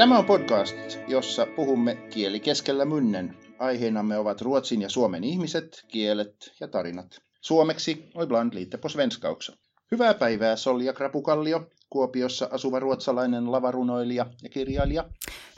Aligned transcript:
Tämä 0.00 0.18
on 0.18 0.24
podcast, 0.24 0.76
jossa 1.08 1.46
puhumme 1.56 1.94
kieli 1.94 2.40
keskellä 2.40 2.84
munnen. 2.84 3.36
Aiheenamme 3.58 4.18
ovat 4.18 4.40
Ruotsin 4.40 4.82
ja 4.82 4.88
Suomen 4.88 5.24
ihmiset, 5.24 5.84
kielet 5.88 6.52
ja 6.60 6.68
tarinat. 6.68 7.20
Suomeksi 7.40 8.10
oi 8.14 8.26
bland 8.26 8.54
lite 8.54 8.78
på 8.78 8.88
svenska 8.88 9.28
också. 9.28 9.52
Hyvää 9.90 10.14
päivää 10.14 10.56
Solja 10.56 10.92
Krapukallio, 10.92 11.66
Kuopiossa 11.90 12.48
asuva 12.52 12.78
ruotsalainen 12.78 13.52
lavarunoilija 13.52 14.26
ja 14.42 14.48
kirjailija. 14.48 15.04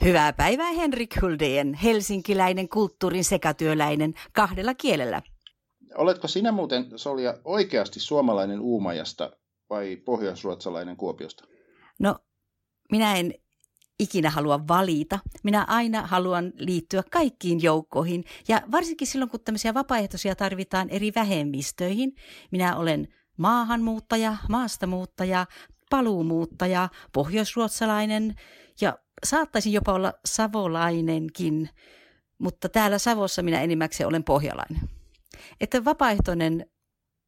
Hyvää 0.03 0.33
päivää 0.33 0.71
Henrik 0.71 1.21
Huldeen, 1.21 1.73
helsinkiläinen 1.73 2.69
kulttuurin 2.69 3.23
sekatyöläinen 3.23 4.13
kahdella 4.33 4.73
kielellä. 4.73 5.21
Oletko 5.95 6.27
sinä 6.27 6.51
muuten, 6.51 6.85
Solja, 6.95 7.37
oikeasti 7.45 7.99
suomalainen 7.99 8.59
Uumajasta 8.59 9.31
vai 9.69 9.95
pohjoisruotsalainen 9.95 10.97
Kuopiosta? 10.97 11.45
No, 11.99 12.15
minä 12.91 13.15
en 13.15 13.33
ikinä 13.99 14.29
halua 14.29 14.67
valita. 14.67 15.19
Minä 15.43 15.63
aina 15.67 16.07
haluan 16.07 16.53
liittyä 16.57 17.03
kaikkiin 17.11 17.63
joukkoihin 17.63 18.23
ja 18.47 18.61
varsinkin 18.71 19.07
silloin, 19.07 19.29
kun 19.29 19.39
tämmöisiä 19.39 19.73
vapaaehtoisia 19.73 20.35
tarvitaan 20.35 20.89
eri 20.89 21.11
vähemmistöihin. 21.15 22.15
Minä 22.51 22.75
olen 22.75 23.07
maahanmuuttaja, 23.37 24.37
maastamuuttaja, 24.49 25.45
paluumuuttaja, 25.89 26.89
pohjoisruotsalainen 27.13 28.35
ja 28.81 28.97
saattaisin 29.23 29.73
jopa 29.73 29.93
olla 29.93 30.13
savolainenkin, 30.25 31.69
mutta 32.37 32.69
täällä 32.69 32.97
Savossa 32.97 33.43
minä 33.43 33.61
enimmäkseen 33.61 34.07
olen 34.07 34.23
pohjalainen. 34.23 34.89
Että 35.61 35.85
vapaaehtoinen 35.85 36.65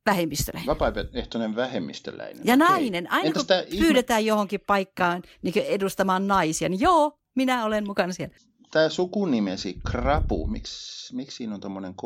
vähemmistöläinen. 0.06 0.68
Vapaaehtoinen 0.68 1.56
vähemmistöläinen. 1.56 2.42
Ja 2.44 2.54
Okei. 2.54 2.68
nainen. 2.68 3.12
Aina 3.12 3.28
Entäs 3.28 3.46
kun 3.46 3.80
pyydetään 3.80 4.20
ihme... 4.20 4.28
johonkin 4.28 4.60
paikkaan 4.68 5.24
niin 5.42 5.58
edustamaan 5.58 6.28
naisia, 6.28 6.70
niin 6.70 6.80
joo, 6.80 7.20
minä 7.36 7.66
olen 7.66 7.88
mukana 7.88 8.14
siellä. 8.14 8.36
Tämä 8.72 8.90
sukunimesi 8.90 9.80
Krapu, 9.92 10.48
miksi, 10.48 11.16
miksi 11.16 11.38
siinä 11.38 11.56
on 11.56 11.62
tuommoinen 11.62 11.94
K? 11.94 12.02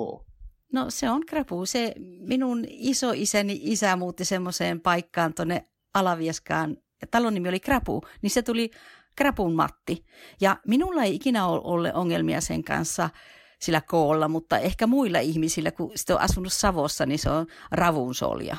No 0.73 0.85
se 0.89 1.09
on 1.09 1.25
Krapu. 1.25 1.65
Se 1.65 1.93
minun 2.19 2.65
isoisäni 2.67 3.59
isä 3.61 3.95
muutti 3.95 4.25
semmoiseen 4.25 4.81
paikkaan 4.81 5.33
tuonne 5.33 5.65
Alavieskaan. 5.93 6.77
Talon 7.11 7.33
nimi 7.33 7.49
oli 7.49 7.59
Krapu, 7.59 8.01
niin 8.21 8.29
se 8.29 8.41
tuli 8.41 8.71
Krapun 9.15 9.55
Matti. 9.55 10.05
Ja 10.41 10.57
minulla 10.67 11.03
ei 11.03 11.15
ikinä 11.15 11.47
ole 11.47 11.93
ongelmia 11.93 12.41
sen 12.41 12.63
kanssa– 12.63 13.09
sillä 13.61 13.81
koolla, 13.81 14.27
mutta 14.27 14.59
ehkä 14.59 14.87
muilla 14.87 15.19
ihmisillä, 15.19 15.71
kun 15.71 15.91
sitten 15.95 16.15
on 16.15 16.21
asunut 16.21 16.53
Savossa, 16.53 17.05
niin 17.05 17.19
se 17.19 17.29
on 17.29 17.47
ravunsolja. 17.71 18.57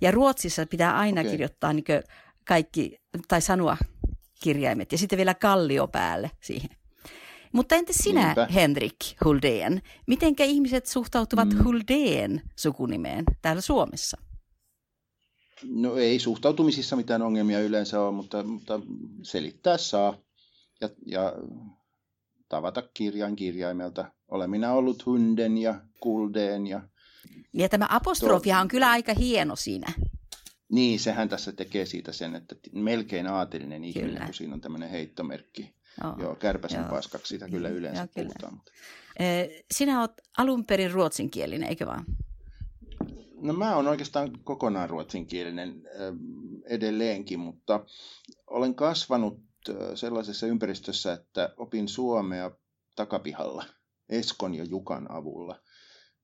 Ja 0.00 0.10
Ruotsissa 0.10 0.66
pitää 0.66 0.98
aina 0.98 1.20
okay. 1.20 1.30
kirjoittaa 1.30 1.72
niin 1.72 1.84
kaikki, 2.48 2.98
tai 3.28 3.40
sanoa 3.40 3.76
kirjaimet, 4.42 4.92
ja 4.92 4.98
sitten 4.98 5.16
vielä 5.16 5.34
kallio 5.34 5.88
päälle 5.88 6.30
siihen. 6.42 6.70
Mutta 7.52 7.74
entä 7.74 7.92
sinä, 7.92 8.24
Niinpä. 8.24 8.48
Henrik 8.54 8.96
Huldeen? 9.24 9.82
Mitenkä 10.06 10.44
ihmiset 10.44 10.86
suhtautuvat 10.86 11.48
mm. 11.54 11.64
Huldeen 11.64 12.42
sukunimeen 12.56 13.24
täällä 13.42 13.60
Suomessa? 13.60 14.18
No 15.64 15.96
ei 15.96 16.18
suhtautumisissa 16.18 16.96
mitään 16.96 17.22
ongelmia 17.22 17.60
yleensä 17.60 18.00
ole, 18.00 18.12
mutta, 18.12 18.42
mutta 18.42 18.80
selittää 19.22 19.78
saa. 19.78 20.16
Ja, 20.80 20.88
ja 21.06 21.32
tavata 22.50 22.82
kirjan 22.94 23.36
kirjaimelta. 23.36 24.12
Olen 24.28 24.50
minä 24.50 24.72
ollut 24.72 25.06
hunden 25.06 25.58
ja 25.58 25.80
kuldeen. 26.00 26.66
Ja, 26.66 26.80
ja 27.52 27.68
tämä 27.68 27.86
apostrofia 27.90 28.54
tuo... 28.54 28.60
on 28.62 28.68
kyllä 28.68 28.90
aika 28.90 29.14
hieno 29.14 29.56
siinä. 29.56 29.92
Niin, 30.72 31.00
sehän 31.00 31.28
tässä 31.28 31.52
tekee 31.52 31.86
siitä 31.86 32.12
sen, 32.12 32.34
että 32.34 32.54
melkein 32.72 33.26
aatelinen 33.26 33.84
ihminen, 33.84 34.10
kyllä. 34.10 34.24
kun 34.24 34.34
siinä 34.34 34.54
on 34.54 34.60
tämmöinen 34.60 34.90
heittomerkki. 34.90 35.74
Oh, 36.04 36.18
joo, 36.18 36.34
kärpäsen 36.34 36.80
joo. 36.80 36.90
paskaksi 36.90 37.28
sitä 37.28 37.48
kyllä 37.48 37.68
yleensä 37.68 38.00
joo, 38.00 38.08
kyllä. 38.14 38.26
puhutaan. 38.26 38.54
Mutta... 38.54 38.72
Sinä 39.74 40.00
olet 40.00 40.22
alun 40.38 40.64
perin 40.64 40.90
ruotsinkielinen, 40.90 41.68
eikö 41.68 41.86
vaan? 41.86 42.04
No 43.40 43.52
mä 43.52 43.76
oon 43.76 43.88
oikeastaan 43.88 44.38
kokonaan 44.44 44.90
ruotsinkielinen 44.90 45.82
edelleenkin, 46.64 47.40
mutta 47.40 47.84
olen 48.46 48.74
kasvanut 48.74 49.49
sellaisessa 49.94 50.46
ympäristössä, 50.46 51.12
että 51.12 51.54
opin 51.56 51.88
suomea 51.88 52.50
takapihalla 52.96 53.64
Eskon 54.08 54.54
ja 54.54 54.64
Jukan 54.64 55.10
avulla. 55.10 55.60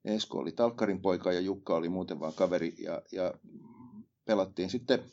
Esko 0.04 0.38
oli 0.38 0.52
talkkarin 0.52 1.02
poika 1.02 1.32
ja 1.32 1.40
Jukka 1.40 1.74
oli 1.74 1.88
muuten 1.88 2.20
vaan 2.20 2.34
kaveri 2.34 2.74
ja, 2.78 3.02
ja 3.12 3.34
pelattiin 4.24 4.70
sitten 4.70 5.04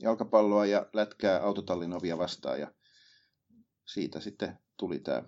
jalkapalloa 0.00 0.66
ja 0.66 0.86
lätkää 0.92 1.42
autotallin 1.42 1.92
ovia 1.92 2.18
vastaan 2.18 2.60
ja 2.60 2.72
siitä 3.84 4.20
sitten 4.20 4.58
tuli 4.76 4.98
tämä 4.98 5.22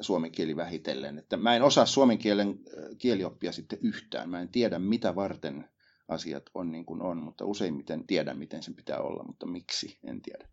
suomen 0.00 0.32
kieli 0.32 0.56
vähitellen. 0.56 1.18
Että 1.18 1.36
mä 1.36 1.56
en 1.56 1.62
osaa 1.62 1.86
suomen 1.86 2.18
kielen 2.18 2.58
kielioppia 2.98 3.52
sitten 3.52 3.78
yhtään. 3.82 4.30
Mä 4.30 4.40
en 4.40 4.48
tiedä 4.48 4.78
mitä 4.78 5.14
varten 5.14 5.68
asiat 6.08 6.42
on 6.54 6.72
niin 6.72 6.86
kuin 6.86 7.02
on, 7.02 7.16
mutta 7.16 7.44
useimmiten 7.44 8.06
tiedän 8.06 8.38
miten 8.38 8.62
sen 8.62 8.74
pitää 8.74 9.00
olla, 9.00 9.24
mutta 9.24 9.46
miksi 9.46 9.98
en 10.04 10.22
tiedä. 10.22 10.48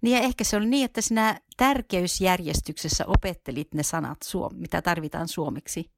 Niin 0.00 0.16
ja 0.16 0.22
ehkä 0.22 0.44
se 0.44 0.56
oli 0.56 0.66
niin, 0.66 0.84
että 0.84 1.00
sinä 1.00 1.40
tärkeysjärjestyksessä 1.56 3.04
opettelit 3.06 3.74
ne 3.74 3.82
sanat, 3.82 4.18
mitä 4.54 4.82
tarvitaan 4.82 5.28
suomeksi. 5.28 5.90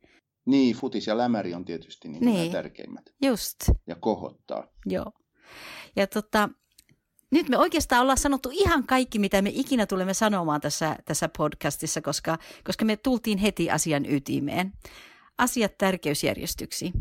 Niin, 0.47 0.77
futis 0.77 1.07
ja 1.07 1.17
lämäri 1.17 1.55
on 1.55 1.65
tietysti 1.65 2.09
niin 2.09 2.25
niin. 2.25 2.53
tärkeimmät. 2.53 3.05
Just. 3.23 3.57
Ja 3.87 3.97
kohottaa. 4.01 4.67
Joo. 4.87 5.13
Ja 5.97 6.07
tota, 6.07 6.49
nyt 7.31 7.49
me 7.49 7.59
oikeastaan 7.59 8.03
ollaan 8.03 8.19
sanottu 8.19 8.51
ihan 8.53 8.87
kaikki, 8.87 9.19
mitä 9.19 9.43
me 9.43 9.51
ikinä 9.55 9.87
tulemme 9.87 10.15
sanomaan 10.15 10.61
tässä, 10.61 10.97
tässä 11.05 11.29
podcastissa, 11.39 12.01
koska, 12.01 12.39
koska 12.65 12.85
me 12.85 12.97
tultiin 12.97 13.39
heti 13.39 13.71
asian 13.71 14.07
ytimeen 14.07 14.73
asiat 15.41 15.79
tärkeysjärjestyksi. 15.79 16.93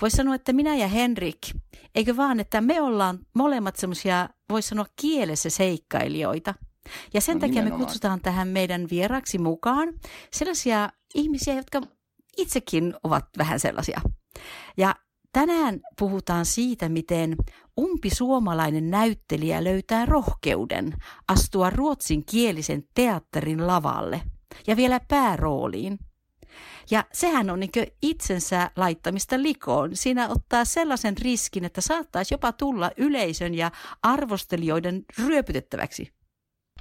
Voisi 0.00 0.16
sanoa, 0.16 0.34
että 0.34 0.52
minä 0.52 0.76
ja 0.76 0.88
Henrik, 0.88 1.38
eikö 1.94 2.16
vaan, 2.16 2.40
että 2.40 2.60
me 2.60 2.80
ollaan 2.80 3.18
molemmat 3.34 3.76
semmoisia, 3.76 4.28
voisi 4.50 4.68
sanoa 4.68 4.86
kielessä 5.00 5.50
seikkailijoita. 5.50 6.54
Ja 7.14 7.20
sen 7.20 7.34
no, 7.34 7.40
takia 7.40 7.54
nimenomaan. 7.54 7.80
me 7.80 7.84
kutsutaan 7.84 8.20
tähän 8.20 8.48
meidän 8.48 8.86
vieraksi 8.90 9.38
mukaan 9.38 9.88
sellaisia 10.32 10.90
ihmisiä, 11.14 11.54
jotka 11.54 11.82
itsekin 12.36 12.94
ovat 13.02 13.24
vähän 13.38 13.60
sellaisia. 13.60 14.00
Ja 14.76 14.94
tänään 15.32 15.80
puhutaan 15.98 16.46
siitä, 16.46 16.88
miten 16.88 17.36
umpi 17.80 18.10
suomalainen 18.10 18.90
näyttelijä 18.90 19.64
löytää 19.64 20.06
rohkeuden 20.06 20.94
astua 21.28 21.70
ruotsinkielisen 21.70 22.84
teatterin 22.94 23.66
lavalle 23.66 24.22
ja 24.66 24.76
vielä 24.76 25.00
päärooliin– 25.08 25.98
ja 26.90 27.04
sehän 27.12 27.50
on 27.50 27.60
niin 27.60 27.70
itsensä 28.02 28.70
laittamista 28.76 29.42
likoon. 29.42 29.96
Siinä 29.96 30.28
ottaa 30.28 30.64
sellaisen 30.64 31.18
riskin, 31.18 31.64
että 31.64 31.80
saattaisi 31.80 32.34
jopa 32.34 32.52
tulla 32.52 32.90
yleisön 32.96 33.54
ja 33.54 33.70
arvostelijoiden 34.02 35.04
ryöpytettäväksi. 35.26 36.12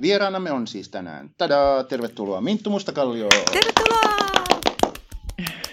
Vieraanamme 0.02 0.52
on 0.52 0.68
siis 0.68 0.90
tänään. 0.90 1.30
Tadaa, 1.38 1.84
tervetuloa 1.84 2.42
Minttu 2.42 2.70
Mustakallio. 2.70 3.30
Tervetuloa! 3.52 4.04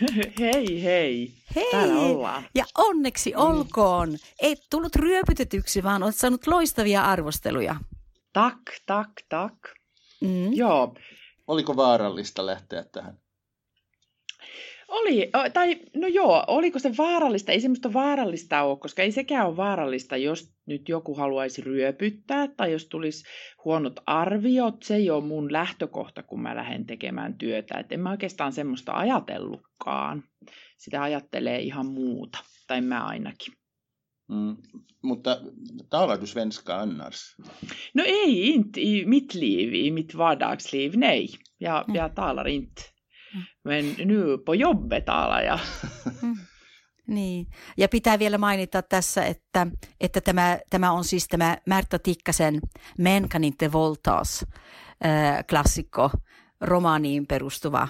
Hei, 0.41 0.83
hei. 0.83 1.33
Hei. 1.57 1.71
Täällä 1.71 1.95
ollaan. 1.95 2.45
Ja 2.55 2.65
onneksi 2.79 3.35
olkoon. 3.35 4.17
Et 4.43 4.59
tullut 4.71 4.97
ryöpytetyksi, 4.97 5.83
vaan 5.83 6.03
olet 6.03 6.17
saanut 6.17 6.47
loistavia 6.47 7.03
arvosteluja. 7.03 7.77
Tak, 8.33 8.59
tak, 8.87 9.11
tak. 9.29 9.55
Mm. 10.21 10.53
Joo. 10.53 10.95
Oliko 11.47 11.77
vaarallista 11.77 12.47
lähteä 12.47 12.85
tähän? 12.93 13.19
Oli, 14.91 15.31
tai 15.53 15.77
no 15.97 16.07
joo, 16.07 16.45
oliko 16.47 16.79
se 16.79 16.93
vaarallista? 16.99 17.53
Ei 17.53 17.61
semmoista 17.61 17.93
vaarallista 17.93 18.63
ole, 18.63 18.79
koska 18.79 19.03
ei 19.03 19.13
sekään 19.13 19.47
ole 19.47 19.57
vaarallista, 19.57 20.17
jos 20.17 20.53
nyt 20.67 20.89
joku 20.89 21.15
haluaisi 21.15 21.63
ryöpyttää 21.63 22.49
tai 22.49 22.73
jos 22.73 22.87
tulisi 22.87 23.25
huonot 23.65 24.01
arviot. 24.07 24.83
Se 24.83 24.95
ei 24.95 25.11
ole 25.11 25.25
mun 25.25 25.53
lähtökohta, 25.53 26.23
kun 26.23 26.43
mä 26.43 26.57
lähden 26.57 26.87
tekemään 26.87 27.39
työtä. 27.39 27.79
Et 27.79 27.93
en 27.93 28.01
mä 28.01 28.11
oikeastaan 28.11 28.53
semmoista 28.53 28.93
ajatellutkaan. 28.93 30.25
Sitä 30.79 31.03
ajattelee 31.03 31.61
ihan 31.61 31.87
muuta, 31.87 32.39
tai 32.67 32.81
mä 32.81 33.05
ainakin. 33.05 33.55
Mm, 34.29 34.57
mutta 35.03 35.41
talar 35.91 36.21
du 36.21 36.27
svenska 36.27 36.81
annars? 36.81 37.37
No 37.95 38.05
ei, 38.07 38.49
inte 38.49 38.81
i 38.81 39.05
mitt 39.07 39.35
liv, 39.35 39.75
i 39.75 39.91
mitt 39.91 40.17
vardagsliv, 40.19 40.93
nej. 40.97 41.29
Jag, 41.61 41.85
jag 41.95 42.15
talar 42.15 42.49
inte 42.49 42.83
Men 43.65 43.95
nu 44.05 44.39
på 44.39 44.55
jobbet 44.55 45.05
talar 45.05 45.43
jag. 45.43 45.61
Mm. 46.23 46.37
Niin, 47.07 47.47
ja 47.77 47.89
pitää 47.89 48.19
vielä 48.19 48.39
mainita 48.39 48.83
tässä, 48.83 49.25
että, 49.25 49.67
että 50.01 50.21
tämä, 50.21 50.59
tämä 50.71 50.93
on 50.93 51.05
siis 51.05 51.29
tämä 51.29 51.59
Märta 51.67 51.99
Tikkasen 51.99 52.61
Men 52.99 53.29
kan 53.29 53.45
inte 53.45 53.73
voltas 53.73 54.47
äh, 55.05 55.45
klassikko, 55.51 56.11
romaaniin 56.61 57.27
perustuva 57.27 57.89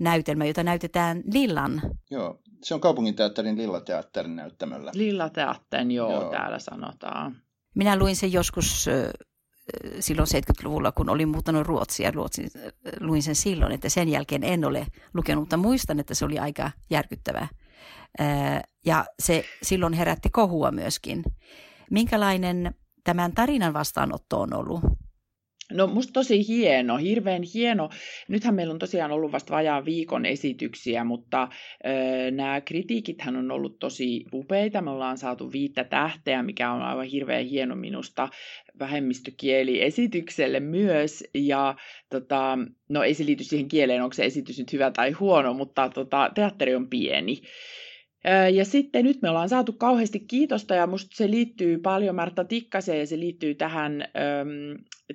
näytelmä, 0.00 0.44
jota 0.44 0.62
näytetään 0.62 1.22
Lillan. 1.32 1.82
Joo, 2.10 2.40
se 2.62 2.74
on 2.74 2.80
kaupunginteatterin 2.80 3.58
Lillateatterin 3.58 4.36
näyttämällä. 4.36 4.90
Lillateatterin, 4.94 5.90
joo, 5.90 6.10
joo, 6.10 6.30
täällä 6.30 6.58
sanotaan. 6.58 7.36
Minä 7.74 7.98
luin 7.98 8.16
sen 8.16 8.32
joskus 8.32 8.86
silloin 10.00 10.28
70-luvulla, 10.28 10.92
kun 10.92 11.10
olin 11.10 11.28
muuttanut 11.28 11.66
Ruotsia, 11.66 12.10
Ruotsin, 12.10 12.50
luin 13.00 13.22
sen 13.22 13.34
silloin, 13.34 13.72
että 13.72 13.88
sen 13.88 14.08
jälkeen 14.08 14.44
en 14.44 14.64
ole 14.64 14.86
lukenut, 15.14 15.42
mutta 15.42 15.56
muistan, 15.56 16.00
että 16.00 16.14
se 16.14 16.24
oli 16.24 16.38
aika 16.38 16.70
järkyttävä. 16.90 17.48
Ja 18.86 19.04
se 19.22 19.44
silloin 19.62 19.92
herätti 19.92 20.30
kohua 20.30 20.70
myöskin. 20.70 21.22
Minkälainen 21.90 22.74
tämän 23.04 23.32
tarinan 23.32 23.74
vastaanotto 23.74 24.40
on 24.40 24.54
ollut? 24.54 24.80
No 25.72 25.86
musta 25.86 26.12
tosi 26.12 26.48
hieno, 26.48 26.96
hirveän 26.96 27.42
hieno. 27.54 27.90
Nythän 28.28 28.54
meillä 28.54 28.72
on 28.72 28.78
tosiaan 28.78 29.12
ollut 29.12 29.32
vasta 29.32 29.54
vajaan 29.54 29.84
viikon 29.84 30.26
esityksiä, 30.26 31.04
mutta 31.04 31.48
ö, 31.86 32.30
nämä 32.30 32.60
kritiikithän 32.60 33.36
on 33.36 33.50
ollut 33.50 33.78
tosi 33.78 34.24
upeita. 34.32 34.82
Me 34.82 34.90
ollaan 34.90 35.18
saatu 35.18 35.52
viittä 35.52 35.84
tähteä, 35.84 36.42
mikä 36.42 36.72
on 36.72 36.82
aivan 36.82 37.06
hirveän 37.06 37.44
hieno 37.44 37.76
minusta 37.76 38.28
vähemmistökieli 38.78 39.82
esitykselle 39.82 40.60
myös. 40.60 41.24
Ja 41.34 41.74
tota, 42.10 42.58
no 42.88 43.02
ei 43.02 43.14
se 43.14 43.26
liity 43.26 43.44
siihen 43.44 43.68
kieleen, 43.68 44.02
onko 44.02 44.14
se 44.14 44.24
esitys 44.24 44.58
nyt 44.58 44.72
hyvä 44.72 44.90
tai 44.90 45.10
huono, 45.10 45.54
mutta 45.54 45.88
tota, 45.88 46.30
teatteri 46.34 46.74
on 46.74 46.88
pieni. 46.88 47.42
Ja 48.52 48.64
sitten 48.64 49.04
nyt 49.04 49.22
me 49.22 49.28
ollaan 49.28 49.48
saatu 49.48 49.72
kauheasti 49.72 50.20
kiitosta 50.20 50.74
ja 50.74 50.86
musta 50.86 51.16
se 51.16 51.30
liittyy 51.30 51.78
paljon 51.78 52.14
Martta 52.14 52.44
Tikkaseen 52.44 52.98
ja 52.98 53.06
se 53.06 53.18
liittyy 53.18 53.54
tähän, 53.54 54.04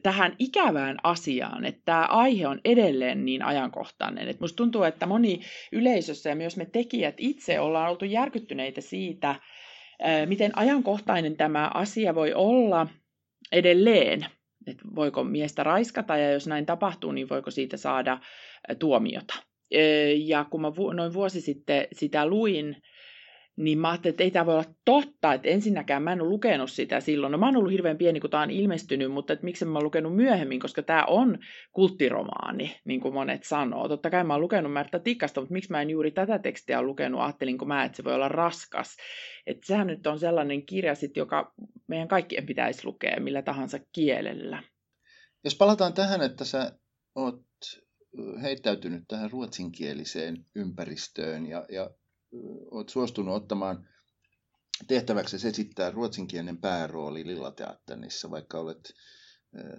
tähän 0.03 0.35
ikävään 0.39 0.97
asiaan, 1.03 1.65
että 1.65 1.81
tämä 1.85 2.05
aihe 2.05 2.47
on 2.47 2.61
edelleen 2.65 3.25
niin 3.25 3.43
ajankohtainen. 3.43 4.27
Et 4.27 4.39
musta 4.39 4.55
tuntuu, 4.55 4.83
että 4.83 5.05
moni 5.05 5.39
yleisössä 5.71 6.29
ja 6.29 6.35
myös 6.35 6.57
me 6.57 6.65
tekijät 6.65 7.15
itse 7.17 7.59
ollaan 7.59 7.89
oltu 7.89 8.05
järkyttyneitä 8.05 8.81
siitä, 8.81 9.35
miten 10.25 10.57
ajankohtainen 10.57 11.37
tämä 11.37 11.71
asia 11.73 12.15
voi 12.15 12.33
olla 12.33 12.87
edelleen. 13.51 14.25
Että 14.67 14.83
voiko 14.95 15.23
miestä 15.23 15.63
raiskata 15.63 16.17
ja 16.17 16.31
jos 16.31 16.47
näin 16.47 16.65
tapahtuu, 16.65 17.11
niin 17.11 17.29
voiko 17.29 17.51
siitä 17.51 17.77
saada 17.77 18.19
tuomiota. 18.79 19.33
Ja 20.17 20.45
kun 20.49 20.61
mä 20.61 20.71
noin 20.95 21.13
vuosi 21.13 21.41
sitten 21.41 21.87
sitä 21.93 22.27
luin, 22.27 22.75
niin 23.57 23.79
mä 23.79 23.89
ajattelin, 23.89 24.13
että 24.13 24.23
ei 24.23 24.31
tämä 24.31 24.45
voi 24.45 24.53
olla 24.53 24.73
totta, 24.85 25.33
että 25.33 25.47
ensinnäkään 25.47 26.03
mä 26.03 26.13
en 26.13 26.21
ole 26.21 26.29
lukenut 26.29 26.71
sitä 26.71 26.99
silloin. 26.99 27.31
No 27.31 27.37
mä 27.37 27.45
oon 27.45 27.57
ollut 27.57 27.71
hirveän 27.71 27.97
pieni, 27.97 28.19
kun 28.19 28.29
tämä 28.29 28.43
on 28.43 28.51
ilmestynyt, 28.51 29.11
mutta 29.11 29.33
että 29.33 29.45
miksi 29.45 29.65
mä 29.65 29.77
oon 29.77 29.83
lukenut 29.83 30.15
myöhemmin, 30.15 30.59
koska 30.59 30.83
tämä 30.83 31.03
on 31.07 31.39
kulttiromaani, 31.71 32.79
niin 32.85 33.01
kuin 33.01 33.13
monet 33.13 33.43
sanoo. 33.43 33.87
Totta 33.87 34.09
kai 34.09 34.23
mä 34.23 34.33
oon 34.33 34.41
lukenut 34.41 34.73
Märtä 34.73 34.99
Tikasta, 34.99 35.41
mutta 35.41 35.53
miksi 35.53 35.71
mä 35.71 35.81
en 35.81 35.89
juuri 35.89 36.11
tätä 36.11 36.39
tekstiä 36.39 36.81
lukenut, 36.81 37.21
ajattelinko 37.21 37.65
mä, 37.65 37.83
että 37.83 37.95
se 37.95 38.03
voi 38.03 38.13
olla 38.13 38.29
raskas. 38.29 38.97
Että 39.47 39.67
sehän 39.67 39.87
nyt 39.87 40.07
on 40.07 40.19
sellainen 40.19 40.65
kirja, 40.65 40.95
sit, 40.95 41.17
joka 41.17 41.53
meidän 41.87 42.07
kaikkien 42.07 42.45
pitäisi 42.45 42.85
lukea 42.85 43.19
millä 43.19 43.41
tahansa 43.41 43.79
kielellä. 43.91 44.63
Jos 45.43 45.55
palataan 45.55 45.93
tähän, 45.93 46.21
että 46.21 46.45
sä 46.45 46.71
oot 47.15 47.41
heittäytynyt 48.41 49.03
tähän 49.07 49.31
ruotsinkieliseen 49.31 50.45
ympäristöön 50.55 51.45
ja, 51.45 51.65
ja 51.69 51.89
olet 52.71 52.89
suostunut 52.89 53.35
ottamaan 53.35 53.87
tehtäväksi 54.87 55.47
esittää 55.47 55.91
ruotsinkielinen 55.91 56.57
päärooli 56.57 57.27
Lillateatterissa, 57.27 58.31
vaikka 58.31 58.59
olet 58.59 58.93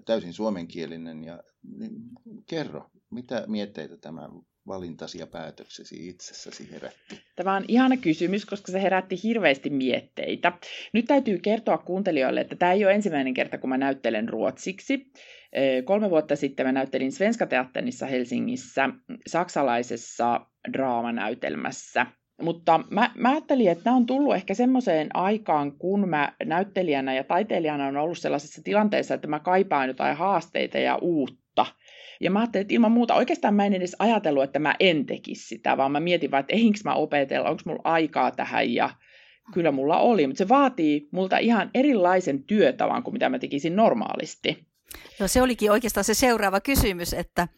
täysin 0.04 0.32
suomenkielinen. 0.32 1.24
Ja, 1.24 1.42
niin, 1.78 1.92
kerro, 2.46 2.90
mitä 3.10 3.44
mietteitä 3.46 3.96
tämä 3.96 4.28
valintasi 4.66 5.18
ja 5.18 5.26
päätöksesi 5.26 6.08
itsessäsi 6.08 6.70
herätti? 6.70 7.20
Tämä 7.36 7.56
on 7.56 7.64
ihana 7.68 7.96
kysymys, 7.96 8.46
koska 8.46 8.72
se 8.72 8.82
herätti 8.82 9.22
hirveästi 9.22 9.70
mietteitä. 9.70 10.52
Nyt 10.92 11.04
täytyy 11.04 11.38
kertoa 11.38 11.78
kuuntelijoille, 11.78 12.40
että 12.40 12.56
tämä 12.56 12.72
ei 12.72 12.84
ole 12.84 12.94
ensimmäinen 12.94 13.34
kerta, 13.34 13.58
kun 13.58 13.70
mä 13.70 13.78
näyttelen 13.78 14.28
ruotsiksi. 14.28 15.12
Kolme 15.84 16.10
vuotta 16.10 16.36
sitten 16.36 16.66
mä 16.66 16.72
näyttelin 16.72 17.12
Svenska 17.12 17.46
Teatterissa 17.46 18.06
Helsingissä 18.06 18.88
saksalaisessa 19.26 20.46
draamanäytelmässä– 20.72 22.06
mutta 22.42 22.80
mä, 22.90 23.10
mä 23.14 23.30
ajattelin, 23.30 23.70
että 23.70 23.82
nämä 23.84 23.96
on 23.96 24.06
tullut 24.06 24.34
ehkä 24.34 24.54
semmoiseen 24.54 25.08
aikaan, 25.14 25.72
kun 25.72 26.08
mä 26.08 26.32
näyttelijänä 26.44 27.14
ja 27.14 27.24
taiteilijana 27.24 27.86
on 27.86 27.96
ollut 27.96 28.18
sellaisessa 28.18 28.62
tilanteessa, 28.62 29.14
että 29.14 29.28
mä 29.28 29.40
kaipaan 29.40 29.88
jotain 29.88 30.16
haasteita 30.16 30.78
ja 30.78 30.96
uutta. 30.96 31.66
Ja 32.20 32.30
mä 32.30 32.38
ajattelin, 32.40 32.62
että 32.62 32.74
ilman 32.74 32.92
muuta 32.92 33.14
oikeastaan 33.14 33.54
mä 33.54 33.66
en 33.66 33.74
edes 33.74 33.96
ajatellut, 33.98 34.44
että 34.44 34.58
mä 34.58 34.74
en 34.80 35.06
tekisi 35.06 35.46
sitä, 35.46 35.76
vaan 35.76 35.92
mä 35.92 36.00
mietin 36.00 36.30
vaan, 36.30 36.40
että 36.40 36.52
eihinkö 36.52 36.78
mä 36.84 36.94
opetella, 36.94 37.48
onko 37.50 37.62
mulla 37.64 37.80
aikaa 37.84 38.30
tähän 38.30 38.74
ja 38.74 38.90
kyllä 39.52 39.72
mulla 39.72 39.98
oli, 39.98 40.26
mutta 40.26 40.38
se 40.38 40.48
vaatii 40.48 41.08
multa 41.12 41.38
ihan 41.38 41.70
erilaisen 41.74 42.44
työtavan 42.44 43.02
kuin 43.02 43.14
mitä 43.14 43.28
mä 43.28 43.38
tekisin 43.38 43.76
normaalisti. 43.76 44.66
No 45.20 45.28
se 45.28 45.42
olikin 45.42 45.70
oikeastaan 45.70 46.04
se 46.04 46.14
seuraava 46.14 46.60
kysymys, 46.60 47.14
että, 47.14 47.48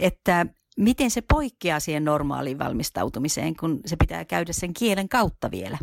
että 0.00 0.46
Miten 0.80 1.10
se 1.10 1.20
poikkeaa 1.32 1.80
siihen 1.80 2.04
normaaliin 2.04 2.58
valmistautumiseen, 2.58 3.56
kun 3.56 3.80
se 3.86 3.96
pitää 3.96 4.24
käydä 4.24 4.52
sen 4.52 4.74
kielen 4.74 5.08
kautta 5.08 5.50
vielä? 5.50 5.78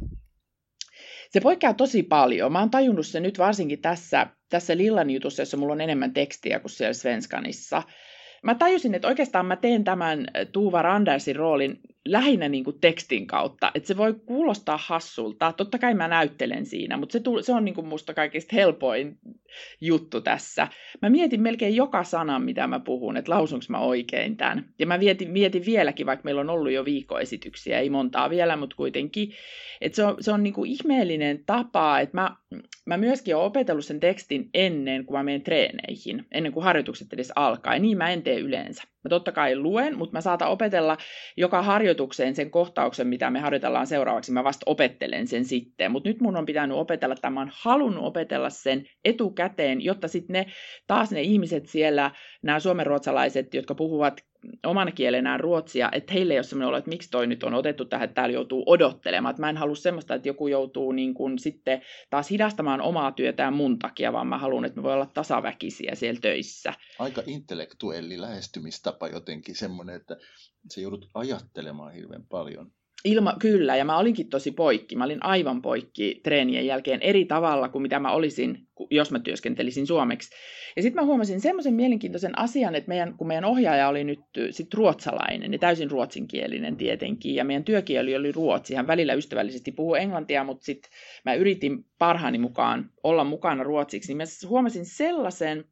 Se 1.30 1.42
poikkeaa 1.42 1.74
tosi 1.74 2.04
paljon. 2.04 2.52
Mä 2.52 2.60
oon 2.60 2.70
tajunnut 2.70 3.08
se 3.08 3.20
nyt 3.20 3.38
varsinkin 3.38 3.82
tässä, 3.82 4.28
tässä 4.50 4.78
Lillan 4.78 5.10
jutussa, 5.10 5.42
jossa 5.42 5.58
mulla 5.58 5.74
on 5.74 5.82
enemmän 5.82 6.14
tekstiä 6.14 6.60
kuin 6.60 6.72
siellä 6.72 6.94
Svenskanissa. 6.94 7.84
Mä 8.44 8.56
tajusin, 8.56 8.96
että 8.96 9.08
oikeastaan 9.08 9.46
mä 9.46 9.56
teen 9.56 9.84
tämän 9.84 10.28
Tuuva 10.52 10.82
Randersin 10.82 11.36
roolin 11.36 11.80
lähinnä 12.12 12.50
niin 12.50 12.64
kuin 12.64 12.80
tekstin 12.82 13.28
kautta. 13.28 13.72
Että 13.76 13.88
se 13.88 13.98
voi 13.98 14.14
kuulostaa 14.26 14.80
hassulta. 14.82 15.54
Totta 15.54 15.78
kai 15.78 15.94
mä 15.94 16.08
näyttelen 16.08 16.66
siinä, 16.66 16.98
mutta 16.98 17.14
se, 17.14 17.20
tuli, 17.20 17.44
se 17.44 17.54
on 17.54 17.66
niin 17.66 17.76
kuin 17.76 17.88
musta 17.88 18.14
kaikista 18.14 18.56
helpoin 18.56 19.18
juttu 19.82 20.22
tässä. 20.22 20.68
Mä 21.02 21.10
mietin 21.10 21.42
melkein 21.42 21.76
joka 21.76 22.04
sana, 22.04 22.40
mitä 22.40 22.68
mä 22.68 22.80
puhun, 22.80 23.18
että 23.18 23.32
lausunko 23.32 23.66
mä 23.70 23.80
oikein 23.80 24.38
tämän. 24.38 24.70
Ja 24.80 24.86
mä 24.86 24.98
mietin, 24.98 25.32
mietin 25.32 25.66
vieläkin, 25.66 26.06
vaikka 26.06 26.24
meillä 26.24 26.42
on 26.42 26.50
ollut 26.50 26.72
jo 26.72 26.86
viikkoesityksiä, 26.86 27.80
ei 27.80 27.90
montaa 27.90 28.30
vielä, 28.30 28.56
mutta 28.56 28.76
kuitenkin. 28.76 29.32
Että 29.82 29.96
se 29.96 30.04
on, 30.04 30.16
se 30.20 30.32
on 30.32 30.44
niin 30.44 30.54
kuin 30.54 30.72
ihmeellinen 30.72 31.44
tapa, 31.46 32.00
että 32.00 32.18
mä, 32.18 32.36
mä 32.86 32.98
myöskin 32.98 33.36
olen 33.36 33.48
opetellut 33.48 33.86
sen 33.86 34.00
tekstin 34.00 34.50
ennen 34.54 35.06
kuin 35.06 35.18
mä 35.18 35.24
menen 35.24 35.42
treeneihin, 35.42 36.26
ennen 36.32 36.52
kuin 36.52 36.64
harjoitukset 36.64 37.14
edes 37.14 37.32
alkaa. 37.36 37.74
Ja 37.74 37.80
niin 37.80 37.98
mä 37.98 38.10
en 38.10 38.24
tee 38.24 38.40
yleensä. 38.40 38.84
Mä 39.08 39.10
totta 39.10 39.32
kai 39.32 39.56
luen, 39.56 39.98
mutta 39.98 40.18
mä 40.18 40.22
saatan 40.22 40.50
opetella 40.50 40.98
joka 41.38 41.62
harjoitukseen 41.62 42.36
sen 42.36 42.52
kohtauksen, 42.52 43.08
mitä 43.08 43.30
me 43.30 43.40
harjoitellaan 43.40 43.88
seuraavaksi. 43.88 44.32
Mä 44.32 44.44
vasta 44.44 44.64
opettelen 44.66 45.28
sen 45.28 45.46
sitten. 45.46 45.92
Mutta 45.92 46.10
nyt 46.10 46.22
mun 46.22 46.38
on 46.38 46.46
pitänyt 46.46 46.78
opetella, 46.78 47.16
tai 47.16 47.32
mä 47.32 47.40
oon 47.40 47.52
halunnut 47.54 48.04
opetella 48.06 48.50
sen 48.50 48.86
etukäteen, 49.06 49.82
jotta 49.82 50.08
sitten 50.08 50.34
ne 50.34 50.46
taas 50.88 51.12
ne 51.12 51.22
ihmiset 51.22 51.66
siellä, 51.66 52.12
nämä 52.44 52.60
suomenruotsalaiset, 52.60 53.54
jotka 53.54 53.76
puhuvat 53.76 54.27
omana 54.66 54.92
kielenään 54.92 55.40
ruotsia, 55.40 55.90
että 55.92 56.14
heille 56.14 56.34
ei 56.34 56.38
ole 56.38 56.44
sellainen 56.44 56.68
olo, 56.68 56.78
että 56.78 56.90
miksi 56.90 57.12
toi 57.12 57.28
nyt 57.28 57.44
on 57.44 57.54
otettu 57.54 57.86
tähän, 57.86 58.06
että 58.06 58.16
täällä 58.16 58.34
joutuu 58.34 58.64
odottelemaan. 58.66 59.32
Että 59.32 59.42
mä 59.42 59.50
en 59.50 59.58
halua 59.58 59.76
semmoista, 59.76 60.16
että 60.16 60.28
joku 60.28 60.48
joutuu 60.48 60.92
niin 60.92 61.14
kuin 61.14 61.40
sitten 61.40 61.82
taas 62.10 62.30
hidastamaan 62.30 62.82
omaa 62.82 63.12
työtään 63.12 63.54
mun 63.54 63.80
takia, 63.80 64.14
vaan 64.14 64.28
mä 64.28 64.38
haluan, 64.38 64.66
että 64.66 64.80
me 64.80 64.84
voi 64.84 64.94
olla 64.94 65.12
tasaväkisiä 65.14 65.96
siellä 65.96 66.20
töissä. 66.20 66.74
Aika 67.00 67.24
intellektuelli 67.26 68.22
lähestymistapa 68.22 69.08
jotenkin 69.08 69.56
semmoinen, 69.56 69.96
että 69.96 70.18
se 70.70 70.82
joudut 70.82 71.10
ajattelemaan 71.14 71.94
hirveän 71.94 72.26
paljon. 72.30 72.72
Ilma, 73.06 73.36
kyllä, 73.40 73.76
ja 73.76 73.86
mä 73.86 73.98
olinkin 73.98 74.30
tosi 74.30 74.52
poikki. 74.52 74.96
Mä 74.96 75.04
olin 75.04 75.26
aivan 75.26 75.62
poikki 75.62 76.22
treenien 76.24 76.66
jälkeen 76.66 77.02
eri 77.02 77.26
tavalla 77.26 77.70
kuin 77.70 77.82
mitä 77.82 78.00
mä 78.00 78.12
olisin, 78.12 78.68
jos 78.92 79.12
mä 79.12 79.20
työskentelisin 79.20 79.88
suomeksi. 79.88 80.30
Ja 80.76 80.82
sitten 80.82 81.02
mä 81.04 81.06
huomasin 81.06 81.42
semmoisen 81.42 81.74
mielenkiintoisen 81.74 82.40
asian, 82.40 82.76
että 82.76 82.88
meidän, 82.88 83.14
kun 83.18 83.28
meidän 83.28 83.46
ohjaaja 83.46 83.88
oli 83.88 84.04
nyt 84.04 84.20
sit 84.52 84.74
ruotsalainen 84.74 85.54
ja 85.54 85.60
täysin 85.60 85.92
ruotsinkielinen 85.92 86.76
tietenkin, 86.76 87.36
ja 87.36 87.44
meidän 87.44 87.64
työkieli 87.64 88.16
oli 88.16 88.32
ruotsi, 88.32 88.76
hän 88.76 88.88
välillä 88.88 89.14
ystävällisesti 89.14 89.72
puhuu 89.72 89.96
englantia, 89.96 90.44
mutta 90.44 90.66
sitten 90.66 90.92
mä 91.26 91.34
yritin 91.34 91.86
parhaani 92.00 92.38
mukaan 92.38 92.90
olla 93.04 93.24
mukana 93.24 93.64
ruotsiksi, 93.64 94.10
niin 94.10 94.18
mä 94.18 94.50
huomasin 94.50 94.86
sellaisen 94.86 95.66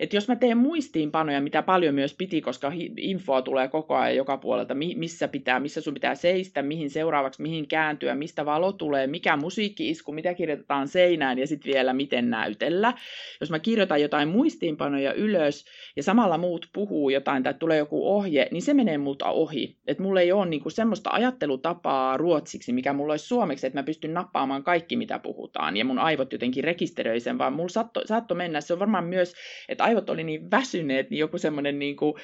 et 0.00 0.12
jos 0.12 0.28
mä 0.28 0.36
teen 0.36 0.58
muistiinpanoja, 0.58 1.40
mitä 1.40 1.62
paljon 1.62 1.94
myös 1.94 2.14
piti, 2.14 2.40
koska 2.40 2.72
infoa 2.96 3.42
tulee 3.42 3.68
koko 3.68 3.94
ajan 3.96 4.16
joka 4.16 4.36
puolelta, 4.36 4.74
missä 4.74 5.28
pitää, 5.28 5.60
missä 5.60 5.80
sun 5.80 5.94
pitää 5.94 6.14
seistä, 6.14 6.62
mihin 6.62 6.90
seuraavaksi, 6.90 7.42
mihin 7.42 7.68
kääntyä, 7.68 8.14
mistä 8.14 8.44
valo 8.44 8.72
tulee, 8.72 9.06
mikä 9.06 9.36
musiikki-isku, 9.36 10.12
mitä 10.12 10.34
kirjoitetaan 10.34 10.88
seinään 10.88 11.38
ja 11.38 11.46
sitten 11.46 11.72
vielä 11.72 11.92
miten 11.92 12.30
näytellä. 12.30 12.94
Jos 13.40 13.50
mä 13.50 13.58
kirjoitan 13.58 14.02
jotain 14.02 14.28
muistiinpanoja 14.28 15.12
ylös 15.12 15.64
ja 15.96 16.02
samalla 16.02 16.38
muut 16.38 16.68
puhuu 16.72 17.10
jotain 17.10 17.42
tai 17.42 17.54
tulee 17.54 17.78
joku 17.78 18.08
ohje, 18.08 18.48
niin 18.50 18.62
se 18.62 18.74
menee 18.74 18.98
multa 18.98 19.30
ohi. 19.30 19.76
Että 19.86 20.02
mulla 20.02 20.20
ei 20.20 20.32
ole 20.32 20.46
niinku 20.46 20.70
semmoista 20.70 21.10
ajattelutapaa 21.10 22.16
ruotsiksi, 22.16 22.72
mikä 22.72 22.92
mulla 22.92 23.12
olisi 23.12 23.26
suomeksi, 23.26 23.66
että 23.66 23.78
mä 23.78 23.82
pystyn 23.82 24.14
nappaamaan 24.14 24.64
kaikki, 24.64 24.96
mitä 24.96 25.18
puhutaan 25.18 25.76
ja 25.76 25.84
mun 25.84 25.98
aivot 25.98 26.32
jotenkin 26.32 26.64
rekisteröi 26.64 27.20
sen, 27.20 27.38
vaan 27.38 27.52
mulla 27.52 27.68
saattoi 27.68 28.06
saatto 28.06 28.34
mennä. 28.34 28.60
Se 28.60 28.72
on 28.72 28.78
varmaan 28.78 29.04
myös 29.04 29.34
että 29.68 29.84
aivot 29.84 30.10
oli 30.10 30.24
niin 30.24 30.50
väsyneet, 30.50 31.10
niin 31.10 31.18
joku 31.18 31.38
semmoinen 31.38 31.78
niin 31.78 31.96
kuin 31.96 32.14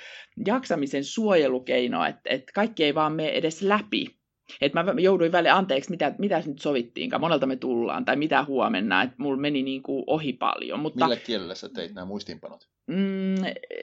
jaksamisen 0.47 1.05
suojelukeino, 1.05 2.05
että, 2.05 2.31
että 2.31 2.53
kaikki 2.55 2.85
ei 2.85 2.95
vaan 2.95 3.13
mene 3.13 3.29
edes 3.29 3.63
läpi. 3.63 4.21
Että 4.61 4.83
mä 4.83 5.01
jouduin 5.01 5.33
välillä, 5.33 5.57
anteeksi, 5.57 5.91
mitä, 5.91 6.15
mitä 6.19 6.43
nyt 6.47 6.59
sovittiinkaan, 6.59 7.21
monelta 7.21 7.47
me 7.47 7.57
tullaan, 7.57 8.05
tai 8.05 8.17
mitä 8.17 8.45
huomenna, 8.45 9.03
että 9.03 9.17
mulla 9.19 9.41
meni 9.41 9.63
niin 9.63 9.83
kuin 9.83 10.05
ohi 10.07 10.33
paljon. 10.33 10.81
Mutta, 10.81 11.05
Millä 11.05 11.21
kielellä 11.21 11.55
sä 11.55 11.69
teit 11.69 11.95
nämä 11.95 12.05
muistiinpanot? 12.05 12.69
Mm, 12.87 13.35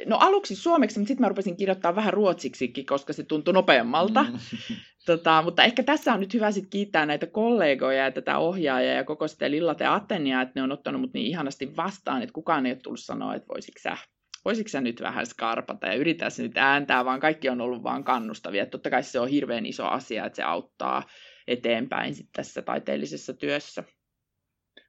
no 0.06 0.18
aluksi 0.18 0.56
suomeksi, 0.56 1.00
mutta 1.00 1.08
sitten 1.08 1.24
mä 1.24 1.30
rupesin 1.30 1.58
kirjoittaa 1.58 1.96
vähän 1.96 2.14
ruotsiksikin, 2.14 2.86
koska 2.86 3.14
se 3.14 3.24
tuntui 3.24 3.54
nopeammalta. 3.54 4.24
Mm. 4.24 4.38
Tota, 5.08 5.42
mutta 5.42 5.64
ehkä 5.64 5.84
tässä 5.84 6.14
on 6.14 6.20
nyt 6.20 6.34
hyvä 6.34 6.52
sit 6.52 6.68
kiittää 6.70 7.06
näitä 7.06 7.28
kollegoja 7.28 8.04
ja 8.04 8.12
tätä 8.12 8.38
ohjaajaa 8.38 8.96
ja 8.96 9.04
koko 9.04 9.28
sitä 9.28 9.52
Lillate 9.52 9.86
Atenia, 9.86 10.42
että 10.42 10.52
ne 10.56 10.64
on 10.64 10.72
ottanut 10.72 11.02
mut 11.02 11.14
niin 11.14 11.26
ihanasti 11.26 11.76
vastaan, 11.76 12.22
että 12.22 12.34
kukaan 12.34 12.66
ei 12.66 12.72
ole 12.72 12.80
tullut 12.84 13.00
sanoa, 13.00 13.36
että 13.36 13.48
voisitko 13.48 13.80
sä, 13.82 13.98
voisitko 14.46 14.70
sä 14.70 14.82
nyt 14.82 15.02
vähän 15.02 15.26
skarpata 15.26 15.88
ja 15.88 15.94
yritää 15.94 16.30
se 16.30 16.44
nyt 16.44 16.58
ääntää, 16.58 17.06
vaan 17.06 17.20
kaikki 17.20 17.50
on 17.50 17.62
ollut 17.62 17.84
vaan 17.84 18.04
kannustavia. 18.04 18.64
Et 18.64 18.70
totta 18.70 18.90
kai 18.90 19.04
se 19.04 19.20
on 19.20 19.28
hirveän 19.28 19.66
iso 19.66 19.86
asia, 19.86 20.26
että 20.26 20.36
se 20.36 20.44
auttaa 20.44 21.04
eteenpäin 21.48 22.16
sit 22.16 22.30
tässä 22.36 22.62
taiteellisessa 22.62 23.34
työssä. 23.34 23.84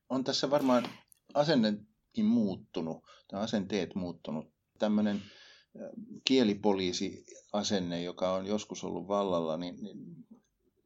On 0.08 0.24
tässä 0.24 0.50
varmaan 0.50 0.84
asennekin 1.34 2.24
muuttunut, 2.24 3.04
tai 3.28 3.42
asenteet 3.42 3.94
muuttunut. 3.94 4.52
Tämmöinen 4.78 5.22
kielipoliisi-asenne, 6.24 8.02
joka 8.02 8.32
on 8.32 8.46
joskus 8.46 8.84
ollut 8.84 9.08
vallalla, 9.08 9.56
niin, 9.56 9.82
niin 9.82 9.98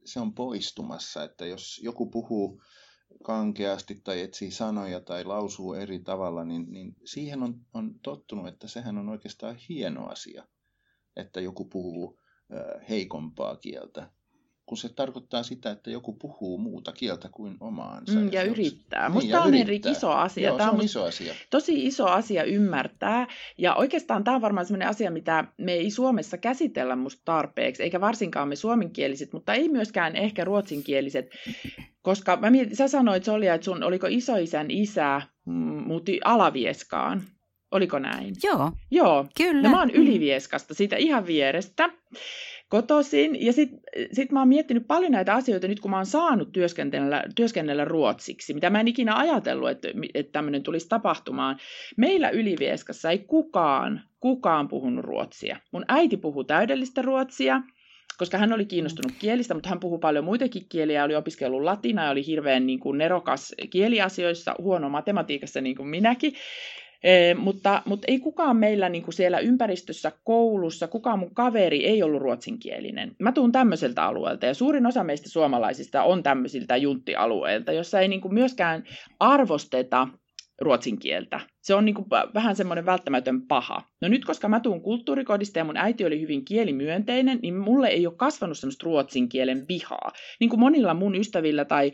se 0.05 0.19
on 0.19 0.33
poistumassa. 0.33 1.23
Että 1.23 1.45
jos 1.45 1.81
joku 1.83 2.09
puhuu 2.09 2.61
kankeasti 3.23 4.01
tai 4.03 4.21
etsii 4.21 4.51
sanoja 4.51 4.99
tai 4.99 5.25
lausuu 5.25 5.73
eri 5.73 5.99
tavalla, 5.99 6.45
niin, 6.45 6.71
niin 6.71 6.95
siihen 7.05 7.43
on, 7.43 7.59
on 7.73 7.99
tottunut, 7.99 8.47
että 8.47 8.67
sehän 8.67 8.97
on 8.97 9.09
oikeastaan 9.09 9.55
hieno 9.69 10.07
asia, 10.07 10.47
että 11.15 11.41
joku 11.41 11.65
puhuu 11.65 12.19
heikompaa 12.89 13.55
kieltä 13.55 14.11
kun 14.73 14.77
se 14.77 14.89
tarkoittaa 14.89 15.43
sitä, 15.43 15.71
että 15.71 15.89
joku 15.89 16.13
puhuu 16.13 16.57
muuta 16.57 16.91
kieltä 16.91 17.29
kuin 17.31 17.57
omaansa. 17.59 18.13
Mm, 18.13 18.29
ja, 18.31 18.43
ja 18.43 18.43
yrittää. 18.43 19.07
Niin, 19.07 19.13
Musta 19.13 19.31
tämä 19.31 19.43
on 19.43 19.53
Henrik 19.53 19.85
iso 19.85 20.11
asia. 20.11 20.47
Joo, 20.47 20.57
tämä 20.57 20.69
on, 20.69 20.75
on 20.75 20.85
iso 20.85 21.03
asia. 21.03 21.33
Tosi 21.49 21.85
iso 21.85 22.05
asia 22.05 22.43
ymmärtää. 22.43 23.27
Ja 23.57 23.75
oikeastaan 23.75 24.23
tämä 24.23 24.35
on 24.35 24.41
varmaan 24.41 24.65
sellainen 24.65 24.87
asia, 24.87 25.11
mitä 25.11 25.43
me 25.57 25.73
ei 25.73 25.91
Suomessa 25.91 26.37
käsitellä 26.37 26.95
musta 26.95 27.21
tarpeeksi, 27.25 27.83
eikä 27.83 28.01
varsinkaan 28.01 28.47
me 28.47 28.55
suomenkieliset, 28.55 29.33
mutta 29.33 29.53
ei 29.53 29.69
myöskään 29.69 30.15
ehkä 30.15 30.43
ruotsinkieliset. 30.43 31.29
Koska 32.01 32.37
mä 32.37 32.49
mietin, 32.49 32.75
sä 32.75 32.87
sanoit 32.87 33.23
Solja, 33.23 33.53
että 33.53 33.65
sun 33.65 33.83
oliko 33.83 34.07
isoisän 34.09 34.71
isä 34.71 35.21
muutti 35.85 36.19
Alavieskaan. 36.23 37.23
Oliko 37.71 37.99
näin? 37.99 38.35
Joo. 38.43 38.71
Joo. 38.91 39.25
Kyllä. 39.37 39.61
No 39.61 39.69
mä 39.69 39.79
oon 39.79 39.91
Ylivieskasta, 39.91 40.73
siitä 40.73 40.95
ihan 40.95 41.27
vierestä 41.27 41.89
kotoisin. 42.73 43.45
Ja 43.45 43.53
sitten 43.53 43.79
sit 44.11 44.31
mä 44.31 44.39
oon 44.39 44.47
miettinyt 44.47 44.87
paljon 44.87 45.11
näitä 45.11 45.33
asioita 45.33 45.67
nyt, 45.67 45.79
kun 45.79 45.91
mä 45.91 45.97
oon 45.97 46.05
saanut 46.05 46.51
työskennellä, 46.51 47.23
työskennellä 47.35 47.85
ruotsiksi, 47.85 48.53
mitä 48.53 48.69
mä 48.69 48.79
en 48.79 48.87
ikinä 48.87 49.15
ajatellut, 49.15 49.69
että, 49.69 49.87
että 50.13 50.31
tämmöinen 50.31 50.63
tulisi 50.63 50.89
tapahtumaan. 50.89 51.57
Meillä 51.97 52.29
Ylivieskassa 52.29 53.11
ei 53.11 53.19
kukaan, 53.19 54.01
kukaan 54.19 54.67
puhunut 54.67 55.05
ruotsia. 55.05 55.57
Mun 55.71 55.85
äiti 55.87 56.17
puhuu 56.17 56.43
täydellistä 56.43 57.01
ruotsia, 57.01 57.61
koska 58.17 58.37
hän 58.37 58.53
oli 58.53 58.65
kiinnostunut 58.65 59.11
kielistä, 59.19 59.53
mutta 59.53 59.69
hän 59.69 59.79
puhuu 59.79 59.99
paljon 59.99 60.25
muitakin 60.25 60.65
kieliä, 60.69 61.03
oli 61.03 61.15
opiskellut 61.15 61.63
latinaa 61.63 62.05
ja 62.05 62.11
oli 62.11 62.25
hirveän 62.25 62.67
niin 62.67 62.79
kuin, 62.79 62.97
nerokas 62.97 63.55
kieliasioissa, 63.69 64.55
huono 64.61 64.89
matematiikassa 64.89 65.61
niin 65.61 65.75
kuin 65.75 65.89
minäkin. 65.89 66.33
Mutta, 67.37 67.81
mutta 67.85 68.05
ei 68.07 68.19
kukaan 68.19 68.57
meillä 68.57 68.89
niin 68.89 69.03
kuin 69.03 69.13
siellä 69.13 69.39
ympäristössä, 69.39 70.11
koulussa, 70.23 70.87
kukaan 70.87 71.19
mun 71.19 71.33
kaveri 71.33 71.85
ei 71.85 72.03
ollut 72.03 72.21
ruotsinkielinen. 72.21 73.15
Mä 73.19 73.31
tuun 73.31 73.51
tämmöiseltä 73.51 74.05
alueelta 74.05 74.45
ja 74.45 74.53
suurin 74.53 74.85
osa 74.85 75.03
meistä 75.03 75.29
suomalaisista 75.29 76.03
on 76.03 76.23
tämmöisiltä 76.23 76.77
junttialueilta, 76.77 77.71
jossa 77.71 77.99
ei 77.99 78.07
niin 78.07 78.21
kuin 78.21 78.33
myöskään 78.33 78.83
arvosteta 79.19 80.07
ruotsin 80.61 80.99
kieltä. 80.99 81.39
Se 81.61 81.75
on 81.75 81.85
niin 81.85 81.95
kuin 81.95 82.07
vähän 82.33 82.55
semmoinen 82.55 82.85
välttämätön 82.85 83.47
paha. 83.47 83.81
No 84.01 84.07
nyt, 84.07 84.25
koska 84.25 84.47
mä 84.47 84.59
tuun 84.59 84.81
kulttuurikodista 84.81 85.59
ja 85.59 85.65
mun 85.65 85.77
äiti 85.77 86.05
oli 86.05 86.21
hyvin 86.21 86.45
kielimyönteinen, 86.45 87.39
niin 87.41 87.57
mulle 87.57 87.87
ei 87.87 88.07
ole 88.07 88.15
kasvanut 88.17 88.57
semmoista 88.57 88.85
ruotsin 88.85 89.29
kielen 89.29 89.65
vihaa. 89.67 90.11
Niin 90.39 90.49
kuin 90.49 90.59
monilla 90.59 90.93
mun 90.93 91.15
ystävillä 91.15 91.65
tai 91.65 91.91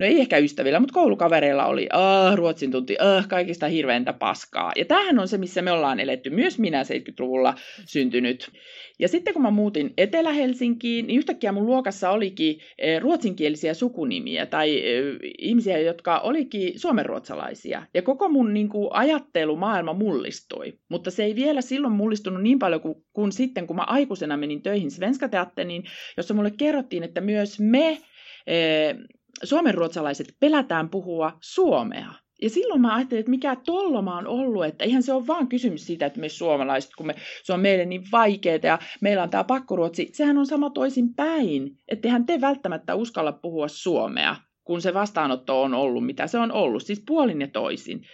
no 0.00 0.06
ei 0.06 0.20
ehkä 0.20 0.38
ystävillä, 0.38 0.80
mutta 0.80 0.94
koulukavereilla 0.94 1.66
oli, 1.66 1.88
ah, 1.92 2.36
ruotsin 2.36 2.70
tunti, 2.70 2.96
ah, 2.98 3.28
kaikista 3.28 3.68
hirveintä 3.68 4.12
paskaa. 4.12 4.72
Ja 4.76 4.84
tämähän 4.84 5.18
on 5.18 5.28
se, 5.28 5.38
missä 5.38 5.62
me 5.62 5.72
ollaan 5.72 6.00
eletty, 6.00 6.30
myös 6.30 6.58
minä 6.58 6.82
70-luvulla 6.82 7.54
syntynyt. 7.86 8.50
Ja 8.98 9.08
sitten 9.08 9.34
kun 9.34 9.42
mä 9.42 9.50
muutin 9.50 9.94
Etelä-Helsinkiin, 9.96 11.06
niin 11.06 11.18
yhtäkkiä 11.18 11.52
mun 11.52 11.66
luokassa 11.66 12.10
olikin 12.10 12.60
eh, 12.78 13.00
ruotsinkielisiä 13.00 13.74
sukunimiä 13.74 14.46
tai 14.46 14.78
eh, 14.78 15.04
ihmisiä, 15.38 15.78
jotka 15.78 16.18
olikin 16.18 16.80
suomenruotsalaisia. 16.80 17.82
Ja 17.94 18.02
koko 18.02 18.28
mun 18.28 18.54
niin 18.54 18.68
kuin, 18.68 18.88
ajattelumaailma 18.92 19.92
mullistui. 19.92 20.72
Mutta 20.88 21.10
se 21.10 21.24
ei 21.24 21.34
vielä 21.34 21.60
silloin 21.60 21.92
mullistunut 21.92 22.42
niin 22.42 22.58
paljon 22.58 22.80
kuin, 22.80 22.94
kuin 23.12 23.32
sitten, 23.32 23.66
kun 23.66 23.76
mä 23.76 23.84
aikuisena 23.86 24.36
menin 24.36 24.62
töihin 24.62 24.90
Svenska 24.90 25.28
Teatteriin, 25.28 25.84
jossa 26.16 26.34
mulle 26.34 26.52
kerrottiin, 26.58 27.02
että 27.02 27.20
myös 27.20 27.60
me 27.60 27.98
eh, 28.46 28.96
suomenruotsalaiset 29.42 30.36
pelätään 30.40 30.88
puhua 30.88 31.38
suomea. 31.40 32.12
Ja 32.42 32.50
silloin 32.50 32.80
mä 32.80 32.94
ajattelin, 32.94 33.20
että 33.20 33.30
mikä 33.30 33.56
tolloma 33.56 34.18
on 34.18 34.26
ollut, 34.26 34.64
että 34.64 34.84
eihän 34.84 35.02
se 35.02 35.12
ole 35.12 35.26
vaan 35.26 35.48
kysymys 35.48 35.86
siitä, 35.86 36.06
että 36.06 36.20
me 36.20 36.28
suomalaiset, 36.28 36.90
kun 36.96 37.06
me, 37.06 37.14
se 37.42 37.52
on 37.52 37.60
meille 37.60 37.84
niin 37.84 38.04
vaikeaa 38.12 38.58
ja 38.62 38.78
meillä 39.00 39.22
on 39.22 39.30
tämä 39.30 39.44
pakkoruotsi, 39.44 40.10
sehän 40.12 40.38
on 40.38 40.46
sama 40.46 40.70
toisin 40.70 41.14
päin. 41.14 41.76
Että 41.88 42.08
eihän 42.08 42.26
te 42.26 42.40
välttämättä 42.40 42.94
uskalla 42.94 43.32
puhua 43.32 43.68
suomea, 43.68 44.36
kun 44.64 44.82
se 44.82 44.94
vastaanotto 44.94 45.62
on 45.62 45.74
ollut, 45.74 46.06
mitä 46.06 46.26
se 46.26 46.38
on 46.38 46.52
ollut, 46.52 46.82
siis 46.82 47.02
puolin 47.06 47.40
ja 47.40 47.48
toisin. 47.48 48.06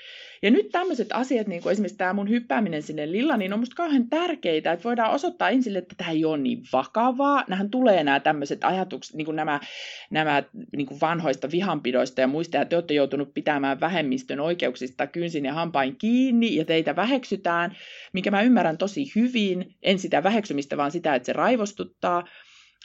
Ja 0.42 0.50
nyt 0.50 0.68
tämmöiset 0.72 1.08
asiat, 1.12 1.46
niin 1.46 1.62
kuin 1.62 1.72
esimerkiksi 1.72 1.98
tämä 1.98 2.12
mun 2.12 2.28
hyppääminen 2.28 2.82
sinne 2.82 3.12
Lilla, 3.12 3.36
niin 3.36 3.52
on 3.52 3.58
musta 3.58 3.76
kauhean 3.76 4.08
tärkeitä, 4.08 4.72
että 4.72 4.84
voidaan 4.84 5.10
osoittaa 5.10 5.48
ihmisille, 5.48 5.78
että 5.78 5.94
tämä 5.98 6.10
ei 6.10 6.24
ole 6.24 6.38
niin 6.38 6.62
vakavaa. 6.72 7.44
Nähän 7.48 7.70
tulee 7.70 8.04
nämä 8.04 8.20
tämmöiset 8.20 8.64
ajatukset, 8.64 9.16
niin 9.16 9.24
kuin 9.24 9.36
nämä, 9.36 9.60
nämä 10.10 10.42
niin 10.76 10.86
kuin 10.86 11.00
vanhoista 11.00 11.50
vihanpidoista 11.50 12.20
ja 12.20 12.26
muista, 12.26 12.60
että 12.60 12.70
te 12.70 12.76
olette 12.76 12.94
joutunut 12.94 13.34
pitämään 13.34 13.80
vähemmistön 13.80 14.40
oikeuksista 14.40 15.06
kynsin 15.06 15.44
ja 15.44 15.54
hampain 15.54 15.96
kiinni 15.96 16.56
ja 16.56 16.64
teitä 16.64 16.96
väheksytään, 16.96 17.76
mikä 18.12 18.30
mä 18.30 18.42
ymmärrän 18.42 18.78
tosi 18.78 19.12
hyvin. 19.16 19.74
En 19.82 19.98
sitä 19.98 20.22
väheksymistä, 20.22 20.76
vaan 20.76 20.90
sitä, 20.90 21.14
että 21.14 21.26
se 21.26 21.32
raivostuttaa. 21.32 22.24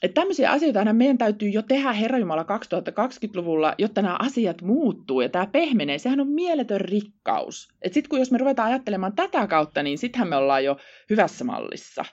Että 0.02 0.22
tämmöisiä 0.22 0.52
asioita 0.52 0.94
meidän 0.94 1.18
täytyy 1.18 1.50
jo 1.50 1.62
tehdä 1.62 1.94
Herra 1.94 2.18
Jumala 2.18 2.44
2020-luvulla, 2.44 3.76
jotta 3.78 4.02
nämä 4.02 4.16
asiat 4.20 4.62
muuttuu 4.62 5.22
ja 5.22 5.30
tämä 5.30 5.48
pehmenee. 5.48 5.98
Sehän 5.98 6.20
on 6.20 6.28
mieletön 6.28 6.82
rikkaus. 6.82 7.68
Että 7.82 7.94
sitten 7.94 8.10
kun 8.10 8.20
jos 8.20 8.32
me 8.32 8.38
ruvetaan 8.38 8.70
ajattelemaan 8.70 9.16
tätä 9.16 9.48
kautta, 9.48 9.84
niin 9.84 9.98
sittenhän 9.98 10.30
me 10.30 10.36
ollaan 10.36 10.64
jo 10.64 10.78
hyvässä 11.10 11.44
mallissa. 11.44 12.06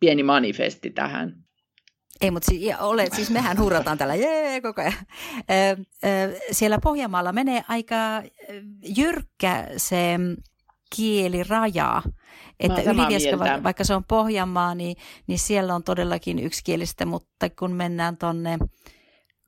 Pieni 0.00 0.22
manifesti 0.22 0.90
tähän. 0.90 1.34
Ei, 2.20 2.30
mutta 2.30 2.50
si- 2.50 2.74
ole, 2.80 3.06
siis 3.12 3.30
mehän 3.30 3.58
hurrataan 3.58 3.98
tällä 3.98 4.14
jee 4.14 4.60
koko 4.60 4.80
ajan. 4.80 4.94
siellä 6.50 6.78
Pohjanmaalla 6.82 7.32
menee 7.32 7.64
aika 7.68 8.22
jyrkkä 8.96 9.66
se 9.76 10.18
kieliraja. 10.96 12.02
Että 12.60 12.82
Ylivieska, 12.82 13.38
va- 13.38 13.62
vaikka 13.62 13.84
se 13.84 13.94
on 13.94 14.04
Pohjanmaa, 14.04 14.74
niin, 14.74 14.96
niin 15.26 15.38
siellä 15.38 15.74
on 15.74 15.84
todellakin 15.84 16.38
yksikielistä, 16.38 17.06
mutta 17.06 17.50
kun 17.58 17.72
mennään 17.72 18.16
tuonne 18.16 18.58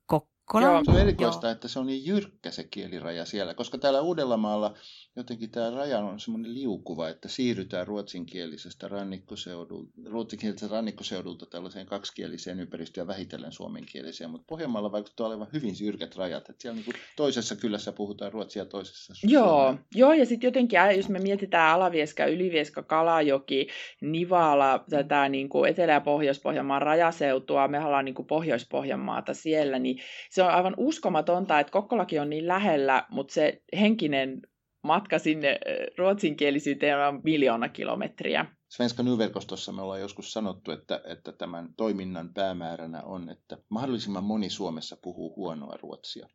Kokkolaan... 0.05 0.73
Joo, 0.73 0.83
se 0.83 0.91
on 0.91 0.99
erikoista, 0.99 1.47
Joo. 1.47 1.51
että 1.51 1.67
se 1.67 1.79
on 1.79 1.85
niin 1.85 2.05
jyrkkä 2.05 2.51
se 2.51 2.63
kieliraja 2.63 3.25
siellä, 3.25 3.53
koska 3.53 3.77
täällä 3.77 4.01
Uudellamaalla 4.01 4.73
jotenkin 5.15 5.51
tämä 5.51 5.69
raja 5.69 5.99
on 5.99 6.19
semmoinen 6.19 6.53
liukuva, 6.53 7.09
että 7.09 7.27
siirrytään 7.27 7.87
ruotsinkielisestä 7.87 8.87
rannikkoseudulta, 8.87 9.91
ruotsinkielisestä 10.05 10.75
rannikkoseudulta 10.75 11.45
tällaiseen 11.45 11.85
kaksikieliseen 11.85 12.59
ympäristöön 12.59 13.03
ja 13.03 13.07
vähitellen 13.07 13.51
suomenkieliseen, 13.51 14.29
mutta 14.29 14.45
Pohjanmaalla 14.47 14.91
vaikuttaa 14.91 15.27
olevan 15.27 15.47
hyvin 15.53 15.75
jyrkät 15.81 16.15
rajat, 16.15 16.49
että 16.49 16.61
siellä 16.61 16.75
niin 16.75 16.85
kuin 16.85 16.95
toisessa 17.15 17.55
kylässä 17.55 17.91
puhutaan 17.91 18.33
ruotsia 18.33 18.65
toisessa 18.65 19.13
Joo, 19.23 19.75
joo 19.95 20.13
ja 20.13 20.25
sitten 20.25 20.47
jotenkin, 20.47 20.79
jos 20.95 21.09
me 21.09 21.19
mietitään 21.19 21.73
Alavieska, 21.73 22.25
Ylivieska, 22.25 22.83
Kalajoki, 22.83 23.67
Nivala, 24.01 24.83
tätä 24.89 25.29
niin 25.29 25.49
kuin 25.49 25.69
Etelä- 25.69 25.91
ja 25.91 26.01
Pohjois-Pohjanmaan 26.01 26.81
rajaseutua, 26.81 27.67
me 27.67 27.85
ollaan 27.85 28.05
niin 28.05 28.15
kuin 28.15 28.27
Pohjois-Pohjanmaata 28.27 29.33
siellä, 29.33 29.79
niin 29.79 29.99
se 30.29 30.43
on 30.43 30.49
aivan 30.49 30.73
uskomatonta, 30.77 31.59
että 31.59 31.71
Kokkolakin 31.71 32.21
on 32.21 32.29
niin 32.29 32.47
lähellä, 32.47 33.05
mutta 33.09 33.33
se 33.33 33.61
henkinen 33.79 34.41
matka 34.85 35.19
sinne 35.19 35.59
ruotsinkielisyyteen 35.97 37.07
on 37.07 37.21
miljoona 37.23 37.69
kilometriä. 37.69 38.45
Svenska 38.69 39.03
Nyverkostossa 39.03 39.71
me 39.71 39.81
ollaan 39.81 40.01
joskus 40.01 40.33
sanottu, 40.33 40.71
että, 40.71 41.01
että 41.05 41.31
tämän 41.31 41.73
toiminnan 41.77 42.33
päämääränä 42.33 43.01
on, 43.03 43.29
että 43.29 43.57
mahdollisimman 43.69 44.23
moni 44.23 44.49
Suomessa 44.49 44.97
puhuu 45.01 45.35
huonoa 45.35 45.77
ruotsia. 45.81 46.27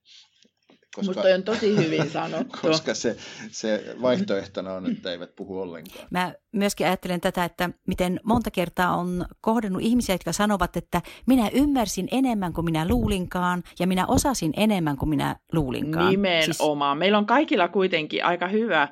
Koska, 0.94 1.14
Musta 1.14 1.35
on 1.35 1.42
tosi 1.42 1.76
hyvin 1.76 2.11
sanottu. 2.20 2.59
koska 2.62 2.94
se, 2.94 3.16
se 3.50 3.97
vaihtoehtona 4.02 4.73
on, 4.73 4.90
että 4.90 5.12
eivät 5.12 5.37
puhu 5.37 5.61
ollenkaan. 5.61 6.06
Mä 6.11 6.35
myöskin 6.52 6.87
ajattelen 6.87 7.20
tätä, 7.20 7.44
että 7.44 7.70
miten 7.87 8.20
monta 8.25 8.50
kertaa 8.50 8.97
on 8.97 9.26
kohdannut 9.40 9.82
ihmisiä, 9.82 10.14
jotka 10.14 10.32
sanovat, 10.32 10.76
että 10.76 11.02
minä 11.26 11.50
ymmärsin 11.52 12.09
enemmän 12.11 12.52
kuin 12.52 12.64
minä 12.64 12.88
luulinkaan 12.88 13.62
ja 13.78 13.87
minä 13.87 14.06
osasin 14.06 14.52
enemmän 14.56 14.97
kuin 14.97 15.09
minä 15.09 15.37
luulinkaan. 15.52 16.11
Nimenomaan. 16.11 16.44
Siis... 16.44 16.99
Meillä 16.99 17.18
on 17.18 17.26
kaikilla 17.26 17.68
kuitenkin 17.68 18.25
aika 18.25 18.49
hyvä 18.49 18.88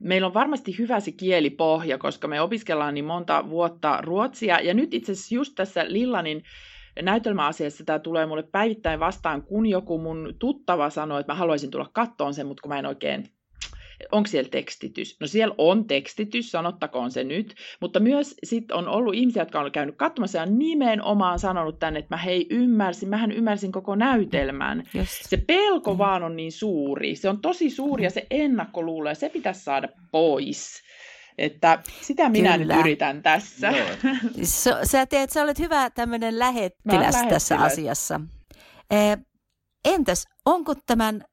Meillä 0.00 0.26
on 0.26 0.34
varmasti 0.34 0.78
hyvä 0.78 1.00
se 1.00 1.12
kielipohja, 1.12 1.98
koska 1.98 2.28
me 2.28 2.40
opiskellaan 2.40 2.94
niin 2.94 3.04
monta 3.04 3.50
vuotta 3.50 4.00
ruotsia. 4.02 4.60
Ja 4.60 4.74
nyt 4.74 4.94
itse 4.94 5.12
asiassa 5.12 5.34
just 5.34 5.54
tässä 5.54 5.84
Lillanin 5.88 6.42
näytelmäasiassa 7.02 7.84
tämä 7.84 7.98
tulee 7.98 8.26
mulle 8.26 8.42
päivittäin 8.42 9.00
vastaan, 9.00 9.42
kun 9.42 9.66
joku 9.66 9.98
mun 9.98 10.34
tuttava 10.38 10.90
sanoo, 10.90 11.18
että 11.18 11.32
mä 11.32 11.38
haluaisin 11.38 11.70
tulla 11.70 11.90
kattoon 11.92 12.34
sen, 12.34 12.46
mutta 12.46 12.62
kun 12.62 12.68
mä 12.68 12.78
en 12.78 12.86
oikein 12.86 13.24
onko 14.12 14.26
siellä 14.26 14.50
tekstitys? 14.50 15.16
No 15.20 15.26
siellä 15.26 15.54
on 15.58 15.84
tekstitys, 15.84 16.50
sanottakoon 16.50 17.10
se 17.10 17.24
nyt, 17.24 17.54
mutta 17.80 18.00
myös 18.00 18.34
sit 18.44 18.70
on 18.70 18.88
ollut 18.88 19.14
ihmisiä, 19.14 19.42
jotka 19.42 19.60
on 19.60 19.72
käynyt 19.72 19.96
katsomassa 19.96 20.38
ja 20.38 20.46
nimenomaan 20.46 21.38
sanonut 21.38 21.78
tänne, 21.78 21.98
että 21.98 22.14
mä 22.14 22.22
hei 22.22 22.46
ymmärsin, 22.50 23.08
mähän 23.08 23.32
ymmärsin 23.32 23.72
koko 23.72 23.94
näytelmän. 23.94 24.82
Just. 24.94 25.12
Se 25.22 25.36
pelko 25.36 25.92
mm. 25.92 25.98
vaan 25.98 26.22
on 26.22 26.36
niin 26.36 26.52
suuri, 26.52 27.16
se 27.16 27.28
on 27.28 27.40
tosi 27.40 27.70
suuri 27.70 28.04
ja 28.04 28.10
se 28.10 28.26
ennakkoluulo 28.30 29.08
ja 29.08 29.14
se 29.14 29.28
pitäisi 29.28 29.64
saada 29.64 29.88
pois. 30.12 30.82
Että 31.40 31.78
sitä 32.00 32.28
minä 32.28 32.58
Kyllä. 32.58 32.74
nyt 32.74 32.80
yritän 32.80 33.22
tässä. 33.22 33.72
So, 34.42 34.78
sä 34.84 35.06
teet, 35.06 35.30
sä 35.30 35.42
olet 35.42 35.58
hyvä 35.58 35.90
tämmöinen 35.90 36.38
lähettiläs 36.38 37.16
tässä 37.28 37.58
asiassa. 37.58 38.20
Eh, 38.90 39.18
entäs, 39.84 40.24
onko 40.46 40.74
tämän 40.86 41.24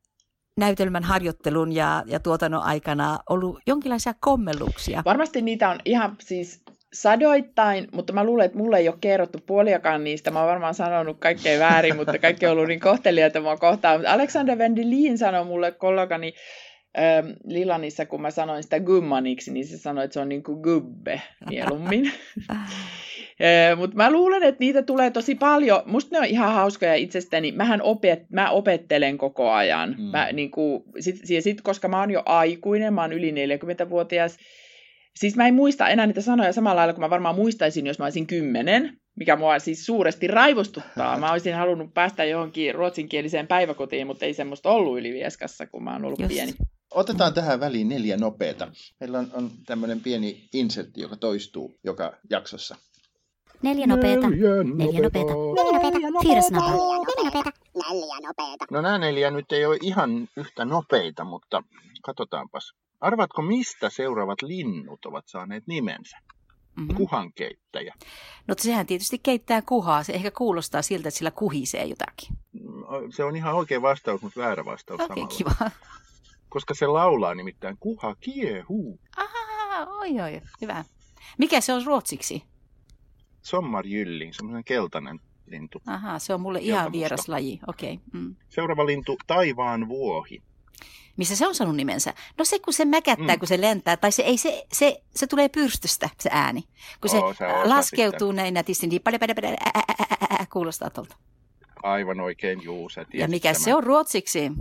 näytelmän 0.58 1.04
harjoittelun 1.04 1.72
ja, 1.72 2.04
ja 2.06 2.20
tuotannon 2.20 2.64
aikana 2.64 3.20
ollut 3.30 3.60
jonkinlaisia 3.68 4.14
kommelluksia? 4.20 5.02
Varmasti 5.06 5.42
niitä 5.42 5.70
on 5.70 5.80
ihan 5.86 6.16
siis 6.20 6.64
sadoittain, 6.94 7.88
mutta 7.92 8.14
mä 8.14 8.24
luulen, 8.24 8.46
että 8.46 8.58
mulle 8.58 8.78
ei 8.78 8.90
ole 8.90 8.98
kerrottu 9.02 9.40
puoliakaan 9.46 10.04
niistä. 10.04 10.32
Mä 10.32 10.40
oon 10.40 10.50
varmaan 10.50 10.74
sanonut 10.74 11.18
kaikkea 11.20 11.60
väärin, 11.60 11.96
mutta 11.96 12.20
kaikki 12.20 12.46
on 12.46 12.52
ollut 12.52 12.68
niin 12.68 12.80
kohtelijoita 12.80 13.42
mua 13.42 13.58
kohtaan. 13.58 14.00
Mutta 14.00 14.14
Alexander 14.14 14.58
Vendelin 14.58 15.18
sanoi 15.18 15.46
mulle 15.46 15.72
kollegani 15.72 16.34
ähm, 16.98 17.28
Lilanissa, 17.44 18.06
kun 18.06 18.22
mä 18.22 18.32
sanoin 18.32 18.64
sitä 18.64 18.80
gummaniksi, 18.80 19.52
niin 19.52 19.68
se 19.68 19.78
sanoi, 19.78 20.04
että 20.04 20.14
se 20.14 20.20
on 20.20 20.30
niin 20.30 20.44
kuin 20.44 20.60
gubbe 20.60 21.22
mieluummin. 21.50 22.12
Mutta 23.78 23.96
mä 23.96 24.12
luulen, 24.12 24.44
että 24.44 24.60
niitä 24.60 24.82
tulee 24.82 25.12
tosi 25.12 25.36
paljon. 25.36 25.82
Musta 25.86 26.16
ne 26.16 26.20
on 26.20 26.26
ihan 26.26 26.54
hauskoja 26.54 26.96
itsestäni. 26.96 27.52
Mähän 27.52 27.82
opet, 27.82 28.30
mä 28.30 28.50
opettelen 28.50 29.18
koko 29.18 29.52
ajan. 29.52 29.96
Mm. 29.98 30.04
Mä, 30.04 30.32
niin 30.32 30.52
kuin, 30.52 30.84
sit, 31.00 31.16
sit, 31.40 31.62
koska 31.62 31.88
mä 31.88 32.00
oon 32.00 32.12
jo 32.12 32.24
aikuinen, 32.26 32.94
mä 32.94 33.02
oon 33.02 33.14
yli 33.14 33.32
40-vuotias, 33.32 34.38
Siis 35.20 35.36
mä 35.36 35.48
en 35.48 35.54
muista 35.54 35.90
enää 35.90 36.08
niitä 36.08 36.22
sanoja 36.22 36.54
samalla 36.54 36.80
lailla 36.80 36.94
kuin 36.94 37.02
mä 37.02 37.10
varmaan 37.10 37.36
muistaisin, 37.36 37.88
jos 37.88 38.00
mä 38.00 38.06
olisin 38.06 38.28
kymmenen, 38.28 38.98
mikä 39.16 39.36
mua 39.36 39.60
siis 39.60 39.86
suuresti 39.86 40.28
raivostuttaa. 40.28 41.20
Mä 41.20 41.32
olisin 41.32 41.56
halunnut 41.56 41.94
päästä 41.94 42.24
johonkin 42.24 42.76
ruotsinkieliseen 42.76 43.48
päiväkotiin, 43.48 44.08
mutta 44.08 44.26
ei 44.26 44.34
semmoista 44.34 44.70
ollut 44.70 45.00
Ylivieskassa, 45.00 45.68
kun 45.68 45.84
mä 45.84 45.94
oon 45.94 46.06
ollut 46.06 46.20
Just. 46.20 46.34
pieni. 46.34 46.52
Otetaan 46.92 47.34
tähän 47.34 47.60
väliin 47.60 47.90
neljä 47.90 48.18
nopeata. 48.18 48.72
Meillä 49.00 49.20
on, 49.20 49.30
on 49.34 49.52
tämmöinen 49.66 50.02
pieni 50.02 50.50
insertti, 50.54 51.02
joka 51.02 51.16
toistuu 51.16 51.80
joka 51.84 52.14
jaksossa. 52.30 52.76
Neljä 53.62 53.88
nopeeta. 53.88 54.30
Neljä 54.30 55.02
nopeeta. 55.02 55.34
Neljä 55.64 56.12
nopeeta. 56.12 56.30
Fyra 56.30 56.42
snabba. 56.42 56.72
Neljä 56.72 57.32
nopeeta. 57.32 57.52
Neljä 57.76 58.28
nopeeta. 58.28 58.66
No 58.72 58.82
nämä 58.82 58.98
neljä 58.98 59.32
nyt 59.32 59.52
ei 59.52 59.66
ole 59.66 59.78
ihan 59.82 60.28
yhtä 60.38 60.66
nopeita, 60.66 61.24
mutta 61.24 61.64
katsotaanpas. 62.04 62.74
Arvatko, 63.00 63.42
mistä 63.42 63.90
seuraavat 63.90 64.42
linnut 64.42 65.06
ovat 65.06 65.28
saaneet 65.28 65.64
nimensä? 65.68 66.18
Mm-hmm. 66.76 66.96
Kuhankeittäjä. 66.96 67.96
No 68.48 68.56
sehän 68.58 68.86
tietysti 68.86 69.20
keittää 69.20 69.62
kuhaa. 69.62 70.04
Se 70.04 70.14
ehkä 70.14 70.32
kuulostaa 70.32 70.82
siltä, 70.82 71.10
että 71.10 71.18
sillä 71.18 71.32
kuhisee 71.32 71.86
jotakin. 71.86 72.38
Se 73.16 73.24
on 73.24 73.36
ihan 73.36 73.56
oikea 73.56 73.82
vastaus, 73.82 74.22
mutta 74.22 74.40
väärä 74.40 74.66
vastaus 74.66 75.02
Okei, 75.02 75.24
okay, 75.24 75.38
kiva. 75.38 75.72
Koska 76.58 76.74
se 76.74 76.88
laulaa 76.88 77.36
nimittäin 77.36 77.78
kuha 77.80 78.16
kiehuu. 78.16 79.00
Aha, 79.18 79.92
oi 79.92 80.22
oi, 80.22 80.42
hyvä. 80.62 80.86
Mikä 81.38 81.62
se 81.62 81.74
on 81.74 81.86
ruotsiksi? 81.86 82.44
sommarjylling, 83.42 84.34
semmoinen 84.34 84.64
keltainen 84.64 85.20
lintu. 85.46 85.82
Aha, 85.86 86.20
se 86.20 86.34
on 86.34 86.42
mulle 86.42 86.60
ihan 86.60 86.92
vieras 86.92 87.28
laji, 87.28 87.60
okei. 87.68 87.94
Okay. 87.94 88.22
Mm. 88.22 88.36
Seuraava 88.50 88.86
lintu, 88.86 89.18
taivaan 89.28 89.88
vuohi. 89.88 90.42
Missä 91.18 91.36
se 91.36 91.48
on 91.48 91.56
saanut 91.56 91.76
nimensä? 91.76 92.14
No 92.38 92.46
se, 92.46 92.60
kun 92.60 92.74
se 92.74 92.86
mäkättää, 92.86 93.36
mm. 93.36 93.40
kun 93.40 93.48
se 93.48 93.62
lentää, 93.62 93.98
tai 93.98 94.12
se, 94.12 94.24
ei, 94.24 94.38
se, 94.38 94.66
se, 94.74 95.02
se 95.16 95.28
tulee 95.28 95.50
pyrstöstä, 95.50 96.10
se 96.20 96.30
ääni. 96.34 96.64
Kun 97.02 97.10
se, 97.10 97.18
oh, 97.18 97.36
se 97.38 97.46
laskeutuu 97.64 98.32
näin 98.32 98.54
nätisti, 98.54 98.88
niin 98.88 99.02
paljon, 99.02 99.20
kuulostaa 100.54 100.90
tuolta. 100.90 101.16
Aivan 101.84 102.20
oikein, 102.20 102.64
juu, 102.64 102.90
sä 102.90 103.06
Ja 103.14 103.28
mikä 103.28 103.54
tämän. 103.54 103.64
se 103.64 103.76
on 103.76 103.84
ruotsiksi? 103.84 104.52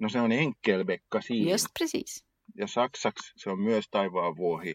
No 0.00 0.08
se 0.08 0.20
on 0.20 0.32
enkelbekka 0.32 1.20
siinä. 1.20 1.50
Just 1.50 1.66
precis. 1.78 2.24
Ja 2.56 2.66
saksaksi 2.66 3.32
se 3.36 3.50
on 3.50 3.60
myös 3.60 3.84
taivaan 3.90 4.36
vuohi. 4.36 4.74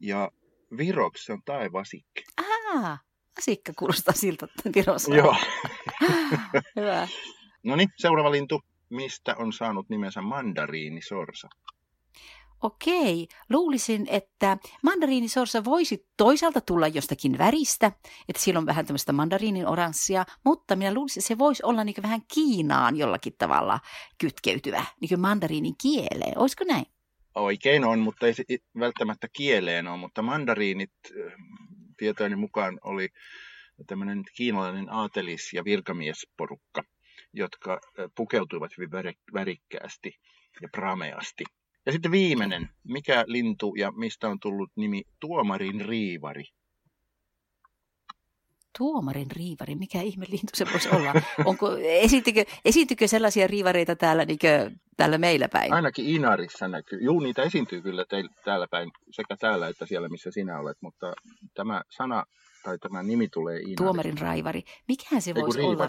Ja 0.00 0.30
Viroksi 0.76 1.24
se 1.24 1.32
on 1.32 1.42
taivasikki. 1.44 2.24
Ah, 2.36 3.00
asikka 3.38 3.72
kuulostaa 3.78 4.14
siltä 4.14 4.48
Virossa. 4.74 5.14
Joo. 5.14 5.36
Hyvä. 6.76 7.08
No 7.62 7.76
niin, 7.76 7.88
seuraava 7.96 8.30
lintu. 8.30 8.62
Mistä 8.90 9.34
on 9.38 9.52
saanut 9.52 9.88
nimensä 9.88 10.22
mandariinisorsa? 10.22 11.48
Okei, 12.62 13.28
luulisin, 13.50 14.06
että 14.10 14.58
mandariinisorsa 14.82 15.64
voisi 15.64 16.06
toisaalta 16.16 16.60
tulla 16.60 16.88
jostakin 16.88 17.38
väristä, 17.38 17.86
että 18.28 18.42
sillä 18.42 18.58
on 18.58 18.66
vähän 18.66 18.86
tämmöistä 18.86 19.12
mandariinin 19.12 19.66
oranssia, 19.66 20.24
mutta 20.44 20.76
minä 20.76 20.94
luulisin, 20.94 21.20
että 21.20 21.28
se 21.28 21.38
voisi 21.38 21.62
olla 21.66 21.84
niin 21.84 21.94
vähän 22.02 22.20
Kiinaan 22.34 22.96
jollakin 22.96 23.34
tavalla 23.38 23.80
kytkeytyvä, 24.18 24.84
niin 25.00 25.08
kuin 25.08 25.20
mandariinin 25.20 25.74
kieleen. 25.82 26.38
Olisiko 26.38 26.64
näin? 26.64 26.84
Oikein 27.34 27.84
on, 27.84 27.98
mutta 27.98 28.26
ei 28.26 28.58
välttämättä 28.78 29.28
kieleen 29.32 29.88
ole, 29.88 29.96
mutta 29.96 30.22
mandariinit 30.22 30.92
tietojeni 31.96 32.36
mukaan 32.36 32.78
oli 32.84 33.08
tämmöinen 33.86 34.22
kiinalainen 34.36 34.88
aatelis- 34.90 35.52
ja 35.52 35.64
virkamiesporukka, 35.64 36.82
jotka 37.32 37.80
pukeutuivat 38.16 38.70
hyvin 38.78 38.90
värikkäästi 39.34 40.18
ja 40.62 40.68
prameasti. 40.72 41.44
Ja 41.86 41.92
sitten 41.92 42.10
viimeinen, 42.10 42.68
mikä 42.84 43.24
lintu 43.26 43.74
ja 43.74 43.92
mistä 43.92 44.28
on 44.28 44.40
tullut 44.40 44.70
nimi 44.76 45.02
Tuomarin 45.20 45.80
riivari? 45.80 46.44
Tuomarin 48.78 49.30
riivari, 49.30 49.74
mikä 49.74 50.00
ihme 50.00 50.26
lintu 50.28 50.50
se 50.54 50.66
voisi 50.72 50.88
olla? 50.88 51.12
Onko, 51.44 51.76
esitykö, 51.78 52.44
esitykö 52.64 53.08
sellaisia 53.08 53.46
riivareita 53.46 53.96
täällä, 53.96 54.24
niin 54.24 54.38
kuin, 54.38 54.80
täällä 54.96 55.18
meillä 55.18 55.48
päin? 55.48 55.72
Ainakin 55.72 56.06
Inarissa 56.06 56.68
näkyy. 56.68 56.98
Juu, 57.02 57.20
niitä 57.20 57.42
esiintyy 57.42 57.82
kyllä 57.82 58.04
teillä, 58.08 58.30
täällä 58.44 58.66
päin, 58.70 58.90
sekä 59.10 59.36
täällä 59.36 59.68
että 59.68 59.86
siellä, 59.86 60.08
missä 60.08 60.30
sinä 60.30 60.58
olet, 60.58 60.76
mutta 60.80 61.12
tämä 61.54 61.82
sana 61.90 62.24
tai 62.62 62.78
tämä 62.78 63.02
nimi 63.02 63.28
tulee 63.28 63.56
Inarista. 63.56 63.84
Tuomarin 63.84 64.18
raivari. 64.18 64.62
Mikähän 64.88 65.22
se 65.22 65.34
voisi 65.34 65.60
olla? 65.60 65.86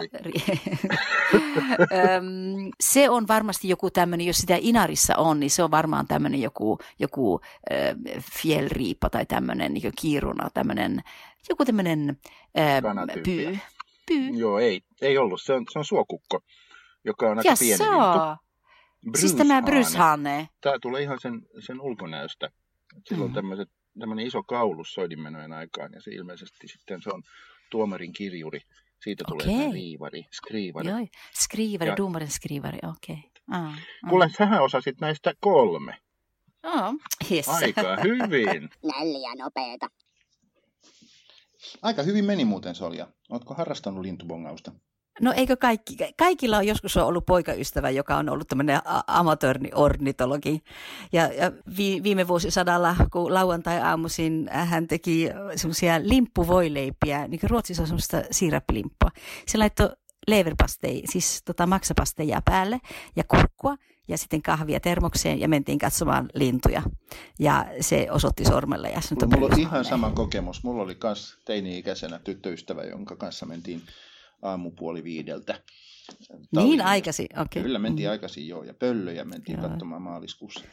se 2.80 3.10
on 3.10 3.28
varmasti 3.28 3.68
joku 3.68 3.90
tämmöinen, 3.90 4.26
jos 4.26 4.36
sitä 4.36 4.56
Inarissa 4.60 5.16
on, 5.16 5.40
niin 5.40 5.50
se 5.50 5.62
on 5.62 5.70
varmaan 5.70 6.06
tämmöinen 6.06 6.42
joku, 6.42 6.78
joku 6.98 7.40
äh, 7.72 8.22
fjellriippa 8.42 9.10
tai 9.10 9.26
tämmöinen 9.26 9.74
niin 9.74 9.92
kiiruna, 10.00 10.50
tämmöinen, 10.54 11.02
joku 11.48 11.64
tämmöinen 11.64 12.18
äh, 12.58 13.22
pyy. 13.24 13.58
pyy. 14.06 14.28
Joo, 14.28 14.58
ei, 14.58 14.80
ei 15.02 15.18
ollut. 15.18 15.42
Se 15.42 15.52
on, 15.52 15.64
se 15.72 15.78
on 15.78 15.84
suokukko, 15.84 16.40
joka 17.04 17.30
on 17.30 17.38
aika 17.38 17.50
ja 17.50 17.56
pieni 17.58 17.84
lintu. 17.84 18.44
Siis 19.16 19.34
tämä 19.34 19.62
bryshane. 19.62 20.48
Tämä 20.60 20.78
tulee 20.82 21.02
ihan 21.02 21.18
sen, 21.20 21.42
sen 21.66 21.80
ulkonäöstä. 21.80 22.50
Silloin 23.08 23.30
mm. 23.30 23.34
tämmöiset 23.34 23.68
tämmöinen 23.98 24.26
iso 24.26 24.42
kaulus 24.42 24.94
soidinmenojen 24.94 25.52
aikaan 25.52 25.92
ja 25.92 26.02
se 26.02 26.10
ilmeisesti 26.10 26.68
sitten 26.68 27.02
se 27.02 27.10
on 27.10 27.22
tuomarin 27.70 28.12
kirjuri. 28.12 28.60
Siitä 29.04 29.24
tulee 29.28 29.46
okay. 29.46 29.72
riivari, 29.72 30.24
skriivari. 30.32 30.88
Joo, 30.88 31.06
skriivari, 31.34 31.90
ja... 31.90 31.96
dumarin 31.96 32.30
skriivari, 32.30 32.78
okei. 32.82 33.16
Okay. 33.16 33.30
Ah, 33.50 33.66
ah. 33.66 33.78
Kuule, 34.08 34.30
sähän 34.38 34.62
osasit 34.62 35.00
näistä 35.00 35.32
kolme. 35.40 35.96
Oh, 36.62 36.94
yes. 37.30 37.48
Aika 37.48 37.96
hyvin. 38.04 38.70
Neljä 38.82 39.34
nopeeta. 39.38 39.88
Aika 41.82 42.02
hyvin 42.02 42.24
meni 42.24 42.44
muuten 42.44 42.74
Solja. 42.74 43.08
Oletko 43.30 43.54
harrastanut 43.54 44.02
lintubongausta? 44.02 44.72
No 45.20 45.32
eikö 45.36 45.56
kaikki, 45.56 45.96
kaikilla 46.18 46.56
on 46.56 46.66
joskus 46.66 46.96
on 46.96 47.06
ollut 47.06 47.26
poikaystävä, 47.26 47.90
joka 47.90 48.16
on 48.16 48.28
ollut 48.28 48.48
tämmöinen 48.48 48.80
amatöörni-ornitologi. 49.06 50.62
Ja, 51.12 51.26
ja 51.32 51.52
vi, 51.76 52.02
viime 52.02 52.28
vuosisadalla, 52.28 52.96
kun 53.12 53.34
lauantai-aamuisin 53.34 54.48
hän 54.52 54.88
teki 54.88 55.28
semmoisia 55.56 56.00
limppuvoileipiä, 56.02 57.28
niin 57.28 57.40
kuin 57.40 57.50
Ruotsissa 57.50 57.82
on 57.82 57.86
semmoista 57.86 58.22
siirappilimppua. 58.30 59.10
Se 59.46 59.58
laittoi 59.58 59.90
leverpastei, 60.26 61.02
siis 61.06 61.42
tota 61.44 61.66
maksapasteja 61.66 62.42
päälle 62.44 62.80
ja 63.16 63.24
kurkkua 63.24 63.76
ja 64.08 64.18
sitten 64.18 64.42
kahvia 64.42 64.80
termokseen 64.80 65.40
ja 65.40 65.48
mentiin 65.48 65.78
katsomaan 65.78 66.30
lintuja. 66.34 66.82
Ja 67.38 67.66
se 67.80 68.06
osoitti 68.10 68.44
sormella. 68.44 68.88
Ja 68.88 69.00
sanoi, 69.00 69.28
mulla 69.28 69.54
on 69.54 69.60
ihan 69.60 69.84
sama 69.84 70.10
kokemus. 70.10 70.64
Mulla 70.64 70.82
oli 70.82 70.96
myös 71.02 71.38
teini-ikäisenä 71.44 72.18
tyttöystävä, 72.18 72.82
jonka 72.82 73.16
kanssa 73.16 73.46
mentiin 73.46 73.82
aamupuoli 74.44 75.04
viideltä. 75.04 75.60
Niin 76.56 76.80
aikaisin, 76.80 77.26
okei. 77.32 77.42
Okay. 77.42 77.62
Kyllä 77.62 77.78
mentiin 77.78 78.08
mm. 78.08 78.10
aikaisin 78.10 78.48
joo, 78.48 78.62
ja 78.62 78.74
pöllöjä 78.74 79.24
mentiin 79.24 79.58
joo. 79.60 79.68
katsomaan 79.68 80.02
maaliskuussa. 80.02 80.64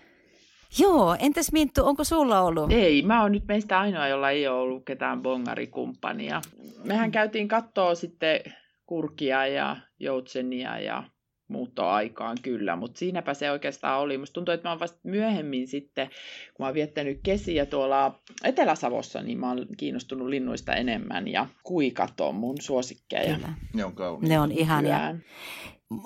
Joo, 0.79 1.15
entäs 1.19 1.51
Minttu, 1.51 1.86
onko 1.86 2.03
sulla 2.03 2.41
ollut? 2.41 2.71
Ei, 2.71 3.01
mä 3.01 3.21
oon 3.21 3.31
nyt 3.31 3.45
meistä 3.47 3.79
ainoa, 3.79 4.07
jolla 4.07 4.29
ei 4.29 4.47
ole 4.47 4.60
ollut 4.60 4.86
ketään 4.86 5.21
bongarikumppania. 5.21 6.41
Mehän 6.84 7.12
käytiin 7.12 7.47
katsoa 7.47 7.95
sitten 7.95 8.39
kurkia 8.86 9.47
ja 9.47 9.77
joutsenia 9.99 10.79
ja 10.79 11.03
muuttoaikaan 11.52 12.38
kyllä, 12.42 12.76
mutta 12.76 13.00
siinäpä 13.00 13.34
se 13.34 13.52
oikeastaan 13.52 14.00
oli. 14.00 14.18
Musta 14.18 14.34
tuntuu, 14.34 14.54
että 14.54 14.68
mä 14.68 14.72
oon 14.72 14.80
vasta 14.80 15.00
myöhemmin 15.04 15.68
sitten, 15.68 16.08
kun 16.54 16.64
mä 16.64 16.66
oon 16.66 16.74
viettänyt 16.74 17.20
kesiä 17.24 17.66
tuolla 17.66 18.20
Etelä-Savossa, 18.44 19.22
niin 19.22 19.40
mä 19.40 19.50
oon 19.50 19.68
kiinnostunut 19.78 20.28
linnuista 20.28 20.76
enemmän 20.76 21.28
ja 21.28 21.48
kuikat 21.64 22.22
on 22.22 22.36
mun 22.36 22.62
suosikkeja. 22.62 23.36
Kyllä. 23.36 23.54
Ne 23.74 23.86
on 23.86 23.96
kauniita. 23.96 24.34
Ne 24.34 24.40
on 24.40 24.52
ihania. 24.52 25.16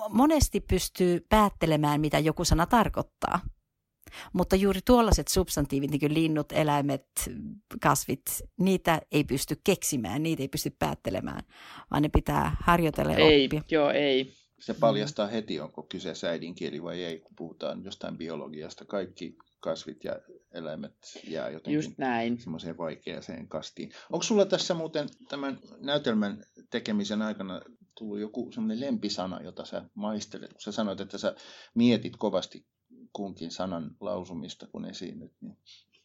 Monesti 0.08 0.60
pystyy 0.60 1.26
päättelemään, 1.28 2.00
mitä 2.00 2.18
joku 2.18 2.44
sana 2.44 2.66
tarkoittaa. 2.66 3.40
Mutta 4.32 4.56
juuri 4.56 4.80
tuollaiset 4.84 5.28
substantiivit, 5.28 5.90
niin 5.90 6.00
kuin 6.00 6.14
linnut, 6.14 6.52
eläimet, 6.52 7.06
kasvit, 7.82 8.22
niitä 8.60 9.00
ei 9.12 9.24
pysty 9.24 9.60
keksimään, 9.64 10.22
niitä 10.22 10.42
ei 10.42 10.48
pysty 10.48 10.70
päättelemään, 10.78 11.42
vaan 11.90 12.02
ne 12.02 12.08
pitää 12.08 12.56
harjoitella 12.60 13.12
ja 13.12 13.18
ei, 13.18 13.44
oppia. 13.44 13.62
Joo, 13.70 13.90
ei. 13.90 14.32
Se 14.60 14.74
paljastaa 14.74 15.26
heti, 15.26 15.60
onko 15.60 15.82
kyseessä 15.82 16.30
äidinkieli 16.30 16.82
vai 16.82 17.04
ei, 17.04 17.20
kun 17.20 17.36
puhutaan 17.36 17.84
jostain 17.84 18.18
biologiasta. 18.18 18.84
Kaikki 18.84 19.36
kasvit 19.60 20.04
ja 20.04 20.18
eläimet 20.52 20.94
jää 21.28 21.50
jotenkin 21.50 21.74
Just 21.74 21.98
näin. 21.98 22.40
semmoiseen 22.40 22.78
vaikeaseen 22.78 23.48
kastiin. 23.48 23.92
Onko 24.12 24.22
sulla 24.22 24.46
tässä 24.46 24.74
muuten 24.74 25.08
tämän 25.28 25.58
näytelmän 25.78 26.44
tekemisen 26.70 27.22
aikana 27.22 27.60
tullut 27.98 28.20
joku 28.20 28.52
semmoinen 28.52 28.80
lempisana, 28.80 29.42
jota 29.42 29.64
sä 29.64 29.84
maistelet? 29.94 30.52
Kun 30.52 30.60
sä 30.60 30.72
sanoit, 30.72 31.00
että 31.00 31.18
sä 31.18 31.34
mietit 31.74 32.16
kovasti 32.16 32.66
kunkin 33.12 33.50
sanan 33.50 33.96
lausumista, 34.00 34.66
kun 34.66 34.84
esiinnyt, 34.84 35.32
niin 35.40 35.58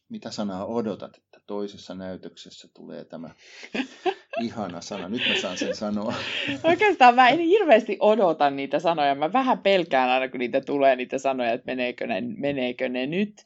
mitä 0.08 0.30
sanaa 0.30 0.66
odotat, 0.66 1.16
että 1.16 1.40
toisessa 1.46 1.94
näytöksessä 1.94 2.68
tulee 2.74 3.04
tämä 3.04 3.34
ihana 4.40 4.80
sana. 4.80 5.08
Nyt 5.08 5.22
mä 5.28 5.34
saan 5.34 5.58
sen 5.58 5.76
sanoa. 5.76 6.14
Oikeastaan 6.64 7.14
mä 7.14 7.28
en 7.28 7.38
hirveästi 7.38 7.96
odota 8.00 8.50
niitä 8.50 8.78
sanoja. 8.78 9.14
Mä 9.14 9.32
vähän 9.32 9.58
pelkään 9.58 10.10
aina, 10.10 10.28
kun 10.28 10.40
niitä 10.40 10.60
tulee 10.60 10.96
niitä 10.96 11.18
sanoja, 11.18 11.52
että 11.52 11.66
meneekö 11.66 12.06
ne, 12.06 12.20
meneekö 12.20 12.88
ne 12.88 13.06
nyt. 13.06 13.42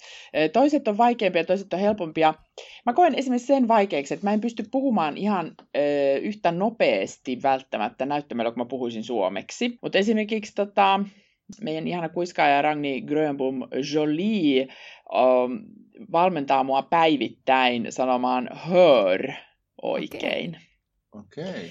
Toiset 0.53 0.89
on 0.89 0.99
vaikeampia, 0.99 1.45
toiset 1.45 1.73
on 1.73 1.81
helpompia. 1.81 2.35
Mä 2.87 2.93
koen 2.93 3.15
esimerkiksi 3.15 3.47
sen 3.47 3.69
vaikeaksi, 3.69 4.15
että 4.15 4.27
mä 4.27 4.33
en 4.33 4.41
pysty 4.41 4.65
puhumaan 4.71 5.17
ihan 5.17 5.55
ö, 5.77 5.81
yhtä 6.19 6.53
nopeasti 6.53 7.43
välttämättä 7.43 8.07
näyttämällä, 8.07 8.51
kun 8.51 8.61
mä 8.61 8.65
puhuisin 8.65 9.05
suomeksi. 9.05 9.79
Mutta 9.83 9.99
esimerkiksi 9.99 10.55
tota, 10.55 11.01
meidän 11.63 11.89
ihana 11.89 12.09
kuiskaaja 12.09 12.63
Ragni 12.63 13.01
Grönbom 13.01 13.69
Jolie 13.93 14.69
um, 15.13 15.61
valmentaa 16.13 16.65
mua 16.65 16.83
päivittäin 16.83 17.87
sanomaan 17.93 18.51
hör 18.53 19.33
oikein. 19.83 20.21
Okei. 20.25 20.49
Okay. 20.49 20.66
Okay. 21.19 21.69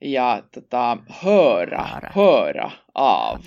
Ja 0.00 0.42
tota, 0.54 0.98
höra, 1.08 1.88
höra 2.14 2.70
av. 2.94 3.40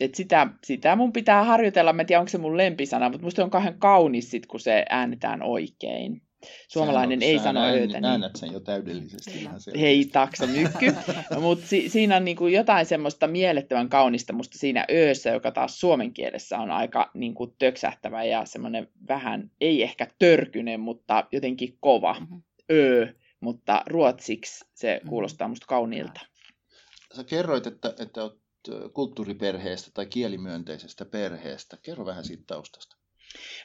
Et 0.00 0.14
sitä, 0.14 0.46
sitä 0.64 0.96
mun 0.96 1.12
pitää 1.12 1.44
harjoitella, 1.44 1.92
mä 1.92 2.02
en 2.02 2.06
tiedä 2.06 2.20
onko 2.20 2.28
se 2.30 2.38
mun 2.38 2.56
lempisana, 2.56 3.08
mutta 3.08 3.24
musta 3.24 3.44
on 3.44 3.50
kauhean 3.50 3.78
kaunis 3.78 4.30
sit, 4.30 4.46
kun 4.46 4.60
se 4.60 4.84
äänetään 4.88 5.42
oikein. 5.42 6.22
Suomalainen 6.68 7.18
on, 7.18 7.22
ei 7.22 7.38
sano 7.38 7.64
öötä. 7.64 8.00
Niin... 8.00 8.04
Äänät 8.04 8.36
sen 8.36 8.52
jo 8.52 8.60
täydellisesti. 8.60 9.38
Ihan 9.38 9.60
Hei 9.80 10.04
taksa 10.04 10.46
mykky. 10.46 10.86
Mutta 11.40 11.66
si- 11.66 11.88
siinä 11.88 12.16
on 12.16 12.24
niinku 12.24 12.46
jotain 12.46 12.86
semmoista 12.86 13.26
mielettömän 13.26 13.88
kaunista 13.88 14.32
musta 14.32 14.58
siinä 14.58 14.84
öössä, 14.90 15.30
joka 15.30 15.50
taas 15.50 15.80
suomen 15.80 16.14
kielessä 16.14 16.58
on 16.58 16.70
aika 16.70 17.10
niinku 17.14 17.46
töksähtävä 17.46 18.24
ja 18.24 18.44
semmoinen 18.44 18.88
vähän, 19.08 19.50
ei 19.60 19.82
ehkä 19.82 20.06
törkynen, 20.18 20.80
mutta 20.80 21.26
jotenkin 21.32 21.76
kova. 21.80 22.16
Mm-hmm. 22.20 22.42
Öö, 22.72 23.06
mutta 23.42 23.82
ruotsiksi 23.86 24.64
se 24.74 24.94
mm-hmm. 24.94 25.08
kuulostaa 25.08 25.48
musta 25.48 25.66
kauniilta. 25.66 26.20
Sä 27.16 27.24
kerroit, 27.24 27.66
että, 27.66 27.94
että 27.98 28.22
olet 28.22 28.42
kulttuuriperheestä 28.94 29.90
tai 29.94 30.06
kielimyönteisestä 30.06 31.04
perheestä. 31.04 31.76
Kerro 31.82 32.06
vähän 32.06 32.24
siitä 32.24 32.44
taustasta 32.46 32.96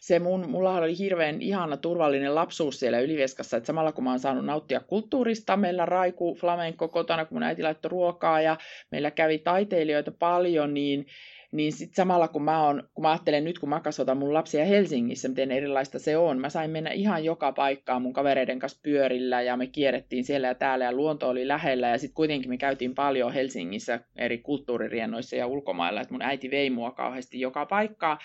se 0.01 0.19
mun, 0.19 0.49
mulla 0.49 0.75
oli 0.75 0.97
hirveän 0.97 1.41
ihana 1.41 1.77
turvallinen 1.77 2.35
lapsuus 2.35 2.79
siellä 2.79 2.99
Ylivieskassa, 2.99 3.57
että 3.57 3.67
samalla 3.67 3.91
kun 3.91 4.03
mä 4.03 4.09
oon 4.09 4.19
saanut 4.19 4.45
nauttia 4.45 4.79
kulttuurista, 4.79 5.57
meillä 5.57 5.85
raiku 5.85 6.35
flamenco 6.35 6.87
kotona, 6.87 7.25
kun 7.25 7.35
mun 7.35 7.43
äiti 7.43 7.63
laittoi 7.63 7.89
ruokaa 7.89 8.41
ja 8.41 8.57
meillä 8.91 9.11
kävi 9.11 9.37
taiteilijoita 9.37 10.11
paljon, 10.11 10.73
niin 10.73 11.05
niin 11.51 11.73
sitten 11.73 11.95
samalla 11.95 12.27
kun 12.27 12.43
mä, 12.43 12.67
on, 12.67 12.83
kun 12.93 13.01
mä 13.01 13.11
ajattelen 13.11 13.43
nyt, 13.43 13.59
kun 13.59 13.69
mä 13.69 13.79
kasvatan 13.79 14.17
mun 14.17 14.33
lapsia 14.33 14.65
Helsingissä, 14.65 15.27
miten 15.27 15.51
erilaista 15.51 15.99
se 15.99 16.17
on, 16.17 16.39
mä 16.39 16.49
sain 16.49 16.71
mennä 16.71 16.91
ihan 16.91 17.23
joka 17.23 17.51
paikkaan 17.51 18.01
mun 18.01 18.13
kavereiden 18.13 18.59
kanssa 18.59 18.79
pyörillä 18.83 19.41
ja 19.41 19.57
me 19.57 19.67
kierrettiin 19.67 20.23
siellä 20.23 20.47
ja 20.47 20.55
täällä 20.55 20.85
ja 20.85 20.93
luonto 20.93 21.29
oli 21.29 21.47
lähellä. 21.47 21.87
Ja 21.87 21.97
sitten 21.97 22.15
kuitenkin 22.15 22.49
me 22.49 22.57
käytiin 22.57 22.95
paljon 22.95 23.33
Helsingissä 23.33 23.99
eri 24.15 24.37
kulttuuririennoissa 24.37 25.35
ja 25.35 25.47
ulkomailla, 25.47 26.01
että 26.01 26.13
mun 26.13 26.21
äiti 26.21 26.51
vei 26.51 26.69
mua 26.69 26.91
kauheasti 26.91 27.39
joka 27.39 27.65
paikkaa 27.65 28.17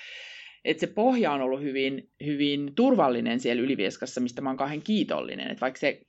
että 0.65 0.81
se 0.81 0.87
pohja 0.87 1.33
on 1.33 1.41
ollut 1.41 1.63
hyvin, 1.63 2.11
hyvin 2.25 2.75
turvallinen 2.75 3.41
siellä 3.41 3.63
Ylivieskassa, 3.63 4.21
mistä 4.21 4.41
mä 4.41 4.49
oon 4.49 4.57
kauhean 4.57 4.83
kiitollinen. 4.83 5.51
Että 5.51 5.61
vaikka 5.61 5.81
se, 5.81 6.01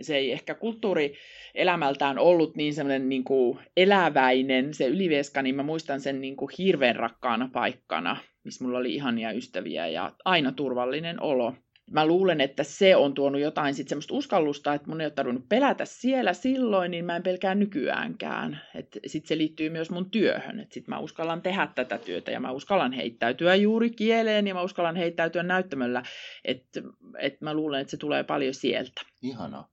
se 0.00 0.16
ei 0.16 0.32
ehkä 0.32 0.54
kulttuurielämältään 0.54 2.18
ollut 2.18 2.56
niin 2.56 2.74
semmoinen 2.74 3.08
niin 3.08 3.24
kuin 3.24 3.58
eläväinen 3.76 4.74
se 4.74 4.86
Ylivieska, 4.86 5.42
niin 5.42 5.54
mä 5.54 5.62
muistan 5.62 6.00
sen 6.00 6.20
niin 6.20 6.36
kuin 6.36 6.50
hirveän 6.58 6.96
rakkaana 6.96 7.50
paikkana, 7.52 8.16
missä 8.44 8.64
mulla 8.64 8.78
oli 8.78 8.94
ihania 8.94 9.32
ystäviä 9.32 9.86
ja 9.86 10.12
aina 10.24 10.52
turvallinen 10.52 11.22
olo 11.22 11.54
mä 11.92 12.06
luulen, 12.06 12.40
että 12.40 12.64
se 12.64 12.96
on 12.96 13.14
tuonut 13.14 13.40
jotain 13.40 13.74
sit 13.74 13.88
semmoista 13.88 14.14
uskallusta, 14.14 14.74
että 14.74 14.88
mun 14.88 15.00
ei 15.00 15.04
ole 15.04 15.12
tarvinnut 15.12 15.48
pelätä 15.48 15.84
siellä 15.84 16.32
silloin, 16.32 16.90
niin 16.90 17.04
mä 17.04 17.16
en 17.16 17.22
pelkää 17.22 17.54
nykyäänkään. 17.54 18.60
Sitten 19.06 19.28
se 19.28 19.38
liittyy 19.38 19.70
myös 19.70 19.90
mun 19.90 20.10
työhön, 20.10 20.60
että 20.60 20.74
sitten 20.74 20.94
mä 20.94 20.98
uskallan 20.98 21.42
tehdä 21.42 21.68
tätä 21.74 21.98
työtä 21.98 22.30
ja 22.30 22.40
mä 22.40 22.50
uskallan 22.50 22.92
heittäytyä 22.92 23.54
juuri 23.54 23.90
kieleen 23.90 24.46
ja 24.46 24.54
mä 24.54 24.62
uskallan 24.62 24.96
heittäytyä 24.96 25.42
näyttämöllä, 25.42 26.02
että 26.44 26.80
et 27.18 27.40
mä 27.40 27.54
luulen, 27.54 27.80
että 27.80 27.90
se 27.90 27.96
tulee 27.96 28.24
paljon 28.24 28.54
sieltä. 28.54 29.00
Ihanaa. 29.22 29.71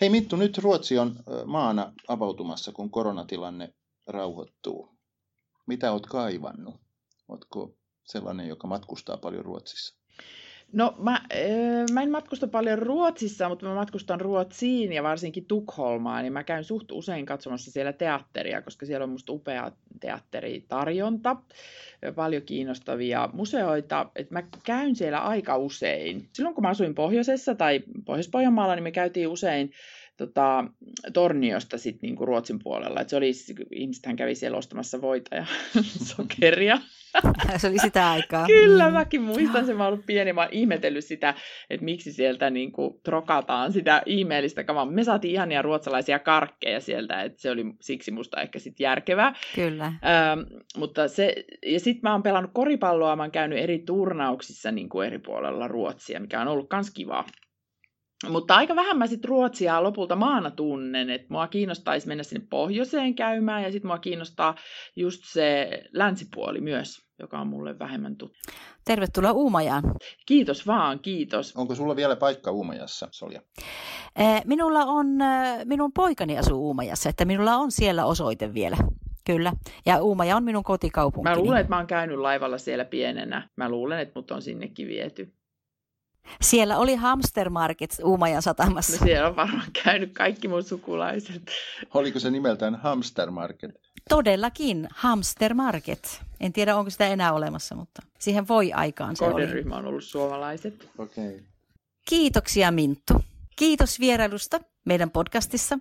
Hei 0.00 0.08
Mittu, 0.10 0.36
nyt 0.36 0.58
Ruotsi 0.58 0.98
on 0.98 1.16
maana 1.44 1.92
avautumassa, 2.08 2.72
kun 2.72 2.90
koronatilanne 2.90 3.74
rauhoittuu. 4.06 4.98
Mitä 5.66 5.92
oot 5.92 6.06
kaivannut? 6.06 6.74
Ootko 7.28 7.76
sellainen, 8.04 8.48
joka 8.48 8.66
matkustaa 8.66 9.16
paljon 9.16 9.44
Ruotsissa? 9.44 10.03
No 10.74 10.94
mä, 10.98 11.12
äh, 11.12 11.20
mä 11.92 12.02
en 12.02 12.10
matkusta 12.10 12.48
paljon 12.48 12.78
Ruotsissa, 12.78 13.48
mutta 13.48 13.66
mä 13.66 13.74
matkustan 13.74 14.20
Ruotsiin 14.20 14.92
ja 14.92 15.02
varsinkin 15.02 15.44
Tukholmaan, 15.44 16.22
niin 16.22 16.32
mä 16.32 16.44
käyn 16.44 16.64
suht 16.64 16.92
usein 16.92 17.26
katsomassa 17.26 17.70
siellä 17.70 17.92
teatteria, 17.92 18.62
koska 18.62 18.86
siellä 18.86 19.04
on 19.04 19.10
musta 19.10 19.32
upea 19.32 19.72
teatteritarjonta, 20.00 21.36
paljon 22.14 22.42
kiinnostavia 22.42 23.28
museoita, 23.32 24.10
että 24.16 24.34
mä 24.34 24.42
käyn 24.64 24.96
siellä 24.96 25.18
aika 25.18 25.56
usein. 25.56 26.28
Silloin 26.32 26.54
kun 26.54 26.62
mä 26.62 26.68
asuin 26.68 26.94
pohjoisessa 26.94 27.54
tai 27.54 27.80
Pohjois-Pohjanmaalla, 28.04 28.74
niin 28.74 28.82
me 28.82 28.92
käytiin 28.92 29.28
usein 29.28 29.72
tota, 30.16 30.64
Torniosta 31.12 31.78
sit 31.78 32.02
niinku 32.02 32.26
Ruotsin 32.26 32.58
puolella. 32.62 33.00
Et 33.00 33.08
se 33.08 33.16
oli, 33.16 33.32
ihmisethän 33.72 34.16
kävi 34.16 34.34
siellä 34.34 34.58
ostamassa 34.58 35.00
voita 35.00 35.36
ja 35.36 35.46
sokeria. 36.16 36.78
se 37.56 37.68
oli 37.68 37.78
sitä 37.78 38.10
aikaa. 38.10 38.46
Kyllä, 38.46 38.88
mm. 38.88 38.92
mäkin 38.92 39.22
muistan 39.22 39.66
sen, 39.66 39.76
mä 39.76 39.86
ollut 39.86 40.06
pieni, 40.06 40.32
mä 40.32 40.40
oon 40.40 40.52
ihmetellyt 40.52 41.04
sitä, 41.04 41.34
että 41.70 41.84
miksi 41.84 42.12
sieltä 42.12 42.50
niinku 42.50 43.00
trokataan 43.04 43.72
sitä 43.72 44.02
ihmeellistä 44.06 44.64
kamaa. 44.64 44.86
Me 44.86 45.04
saatiin 45.04 45.34
ihania 45.34 45.62
ruotsalaisia 45.62 46.18
karkkeja 46.18 46.80
sieltä, 46.80 47.22
että 47.22 47.42
se 47.42 47.50
oli 47.50 47.64
siksi 47.80 48.10
musta 48.10 48.40
ehkä 48.40 48.58
sitten 48.58 48.84
järkevää. 48.84 49.34
Kyllä. 49.54 49.84
Ähm, 49.84 50.40
mutta 50.76 51.08
se, 51.08 51.44
ja 51.66 51.80
sitten 51.80 52.00
mä 52.02 52.12
oon 52.12 52.22
pelannut 52.22 52.50
koripalloa, 52.54 53.16
mä 53.16 53.22
oon 53.22 53.30
käynyt 53.30 53.58
eri 53.58 53.78
turnauksissa 53.78 54.70
niin 54.70 54.88
kuin 54.88 55.06
eri 55.06 55.18
puolella 55.18 55.68
Ruotsia, 55.68 56.20
mikä 56.20 56.40
on 56.40 56.48
ollut 56.48 56.68
kans 56.68 56.90
kivaa. 56.90 57.24
Mutta 58.28 58.54
aika 58.56 58.76
vähän 58.76 58.98
mä 58.98 59.06
sitten 59.06 59.28
Ruotsia 59.28 59.82
lopulta 59.82 60.16
maana 60.16 60.50
tunnen, 60.50 61.10
että 61.10 61.26
mua 61.30 61.48
kiinnostaisi 61.48 62.08
mennä 62.08 62.22
sinne 62.22 62.46
pohjoiseen 62.50 63.14
käymään 63.14 63.62
ja 63.62 63.72
sitten 63.72 63.88
mua 63.88 63.98
kiinnostaa 63.98 64.54
just 64.96 65.20
se 65.24 65.70
länsipuoli 65.92 66.60
myös. 66.60 67.04
joka 67.18 67.38
on 67.38 67.46
mulle 67.46 67.78
vähemmän 67.78 68.16
tuttu. 68.16 68.38
Tervetuloa 68.84 69.32
Uumajaan. 69.32 69.82
Kiitos 70.26 70.66
vaan, 70.66 70.98
kiitos. 71.00 71.56
Onko 71.56 71.74
sulla 71.74 71.96
vielä 71.96 72.16
paikka 72.16 72.50
Uumajassa, 72.50 73.08
Solja? 73.10 73.40
Eh, 74.16 74.42
minulla 74.44 74.80
on, 74.84 75.20
eh, 75.20 75.64
minun 75.64 75.92
poikani 75.92 76.38
asuu 76.38 76.66
Uumajassa, 76.66 77.08
että 77.08 77.24
minulla 77.24 77.56
on 77.56 77.70
siellä 77.70 78.04
osoite 78.04 78.54
vielä. 78.54 78.76
Kyllä. 79.26 79.52
Ja 79.86 80.02
Uumaja 80.02 80.36
on 80.36 80.44
minun 80.44 80.64
kotikaupunki. 80.64 81.30
Mä 81.30 81.36
luulen, 81.36 81.60
että 81.60 81.70
mä 81.70 81.76
oon 81.76 81.86
käynyt 81.86 82.18
laivalla 82.18 82.58
siellä 82.58 82.84
pienenä. 82.84 83.48
Mä 83.56 83.68
luulen, 83.68 83.98
että 83.98 84.12
mut 84.20 84.30
on 84.30 84.42
sinnekin 84.42 84.88
viety. 84.88 85.32
Siellä 86.40 86.78
oli 86.78 86.94
Hamster 86.94 87.50
Market 87.50 87.96
Uumajan 88.04 88.42
satamassa. 88.42 88.96
No 88.96 89.06
siellä 89.06 89.28
on 89.28 89.36
varmaan 89.36 89.68
käynyt 89.84 90.12
kaikki 90.12 90.48
mun 90.48 90.62
sukulaiset. 90.62 91.42
Oliko 91.94 92.18
se 92.18 92.30
nimeltään 92.30 92.74
Hamster 92.74 93.30
Market? 93.30 93.70
Todellakin 94.08 94.88
Hamster 94.94 95.54
Market. 95.54 96.22
En 96.40 96.52
tiedä, 96.52 96.76
onko 96.76 96.90
sitä 96.90 97.06
enää 97.06 97.32
olemassa, 97.32 97.74
mutta 97.74 98.02
siihen 98.18 98.48
voi 98.48 98.72
aikaan 98.72 99.16
se 99.16 99.24
oli. 99.24 99.64
On 99.72 99.86
ollut 99.86 100.04
suomalaiset. 100.04 100.88
Okei. 100.98 101.28
Okay. 101.28 101.40
Kiitoksia 102.08 102.70
Minttu. 102.70 103.14
Kiitos 103.56 104.00
vierailusta 104.00 104.60
meidän 104.84 105.10
podcastissa 105.10 105.78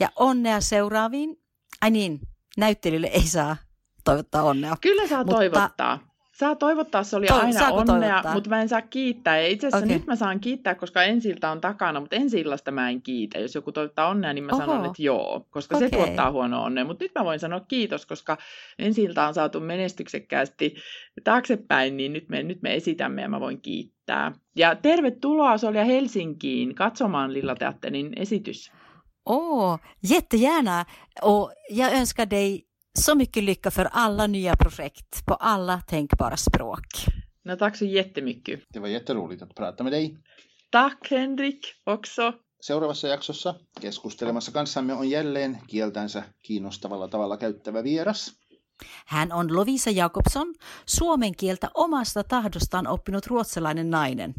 ja 0.00 0.08
onnea 0.16 0.60
seuraaviin. 0.60 1.42
Ai 1.82 1.90
niin, 1.90 2.20
näyttelylle 2.56 3.06
ei 3.06 3.26
saa 3.26 3.56
toivottaa 4.04 4.42
onnea. 4.42 4.76
Kyllä 4.80 5.08
saa 5.08 5.18
Mutta- 5.24 5.36
toivottaa. 5.36 6.07
Saa 6.38 6.54
toivottaa, 6.56 7.02
se 7.04 7.16
oli 7.16 7.26
Toi- 7.26 7.40
aina 7.40 7.68
onnea, 7.68 7.84
toivottaa? 7.86 8.34
mutta 8.34 8.50
mä 8.50 8.62
en 8.62 8.68
saa 8.68 8.82
kiittää. 8.82 9.40
Ja 9.40 9.46
itse 9.48 9.66
asiassa 9.66 9.84
Okei. 9.84 9.98
nyt 9.98 10.06
mä 10.06 10.16
saan 10.16 10.40
kiittää, 10.40 10.74
koska 10.74 11.02
ensiltä 11.02 11.50
on 11.50 11.60
takana, 11.60 12.00
mutta 12.00 12.16
ensi 12.16 12.40
illasta 12.40 12.70
mä 12.70 12.90
en 12.90 13.02
kiitä. 13.02 13.38
Jos 13.38 13.54
joku 13.54 13.72
toivottaa 13.72 14.08
onnea, 14.08 14.32
niin 14.32 14.44
mä 14.44 14.52
Oho. 14.52 14.60
sanon, 14.60 14.86
että 14.86 15.02
joo, 15.02 15.46
koska 15.50 15.78
se 15.78 15.86
Okei. 15.86 15.98
tuottaa 15.98 16.30
huonoa 16.30 16.64
onnea. 16.64 16.84
Mutta 16.84 17.04
nyt 17.04 17.12
mä 17.18 17.24
voin 17.24 17.38
sanoa 17.38 17.60
kiitos, 17.60 18.06
koska 18.06 18.38
ensiltä 18.78 19.28
on 19.28 19.34
saatu 19.34 19.60
menestyksekkäästi 19.60 20.74
taaksepäin, 21.24 21.96
niin 21.96 22.12
nyt 22.12 22.28
me, 22.28 22.42
nyt 22.42 22.62
me 22.62 22.74
esitämme 22.74 23.22
ja 23.22 23.28
mä 23.28 23.40
voin 23.40 23.60
kiittää. 23.60 24.32
Ja 24.56 24.74
tervetuloa 24.74 25.58
Solja 25.58 25.84
Helsinkiin 25.84 26.74
katsomaan 26.74 27.32
Lillateatterin 27.32 28.12
esitys. 28.16 28.72
Åh, 29.30 29.78
jättegärna. 30.10 30.84
Och 31.22 31.52
jag 31.70 31.92
önskar 31.92 32.26
dig 32.30 32.67
så 32.98 33.14
mycket 33.14 33.44
lycka 33.44 33.70
för 33.70 33.88
alla 33.92 34.26
nya 34.26 34.56
projekt 34.56 35.26
på 35.26 35.34
alla 35.34 35.80
tänkbara 35.80 36.36
språk. 36.36 36.86
No 37.44 37.56
tack 37.56 37.76
så 37.76 37.84
jättemycket. 37.84 38.60
Det 38.72 38.80
var 38.80 38.88
jätteroligt 38.88 39.42
att 39.42 39.54
prata 39.54 39.84
med 39.84 39.92
dig. 39.92 40.16
Tack 40.70 41.10
Henrik 41.10 41.60
också. 41.86 42.32
Seuraavassa 42.60 43.08
jaksossa 43.08 43.54
keskustelemassa 43.80 44.52
kanssamme 44.52 44.94
on 44.94 45.10
jälleen 45.10 45.58
kieltänsä 45.66 46.22
kiinnostavalla 46.42 47.08
tavalla 47.08 47.36
käyttävä 47.36 47.84
vieras. 47.84 48.32
Hän 49.06 49.32
on 49.32 49.56
Lovisa 49.56 49.90
Jakobson, 49.90 50.54
suomen 50.86 51.36
kieltä 51.36 51.70
omasta 51.74 52.24
tahdostaan 52.24 52.86
oppinut 52.86 53.26
ruotsalainen 53.26 53.90
nainen. 53.90 54.34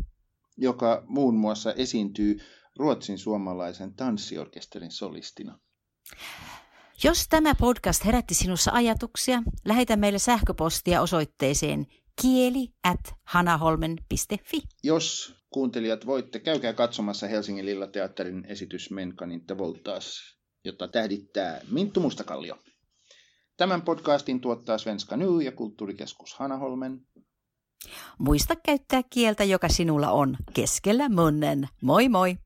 joka 0.58 1.04
muun 1.08 1.36
muassa 1.36 1.74
esiintyy 1.74 2.39
Ruotsin 2.80 3.17
suomalaisen 3.17 3.93
tanssiorkesterin 3.93 4.91
solistina. 4.91 5.60
Jos 7.04 7.28
tämä 7.30 7.56
podcast 7.56 8.06
herätti 8.06 8.34
sinussa 8.34 8.72
ajatuksia, 8.72 9.44
lähetä 9.66 9.96
meille 9.96 10.20
sähköpostia 10.20 11.02
osoitteeseen 11.02 11.88
kieli 12.22 12.68
at 12.84 13.16
hanaholmen.fi. 13.24 14.62
Jos 14.84 15.36
kuuntelijat 15.50 16.06
voitte, 16.06 16.40
käykää 16.40 16.74
katsomassa 16.74 17.28
Helsingin 17.28 17.66
Lillateatterin 17.66 18.46
esitys 18.46 18.92
Menkanin 18.92 19.46
The 19.46 19.56
jota 20.64 20.88
tähdittää 20.88 21.62
Minttu 21.72 22.00
Mustakallio. 22.00 22.58
Tämän 23.58 23.82
podcastin 23.82 24.42
tuottaa 24.42 24.78
Svenska 24.78 25.18
Ny 25.18 25.42
ja 25.42 25.52
kulttuurikeskus 25.52 26.34
Hanaholmen. 26.34 27.02
Muista 28.18 28.56
käyttää 28.56 29.02
kieltä, 29.10 29.44
joka 29.44 29.70
sinulla 29.70 30.12
on 30.12 30.38
keskellä 30.54 31.10
munnen. 31.10 31.68
Moi 31.82 32.10
moi! 32.10 32.38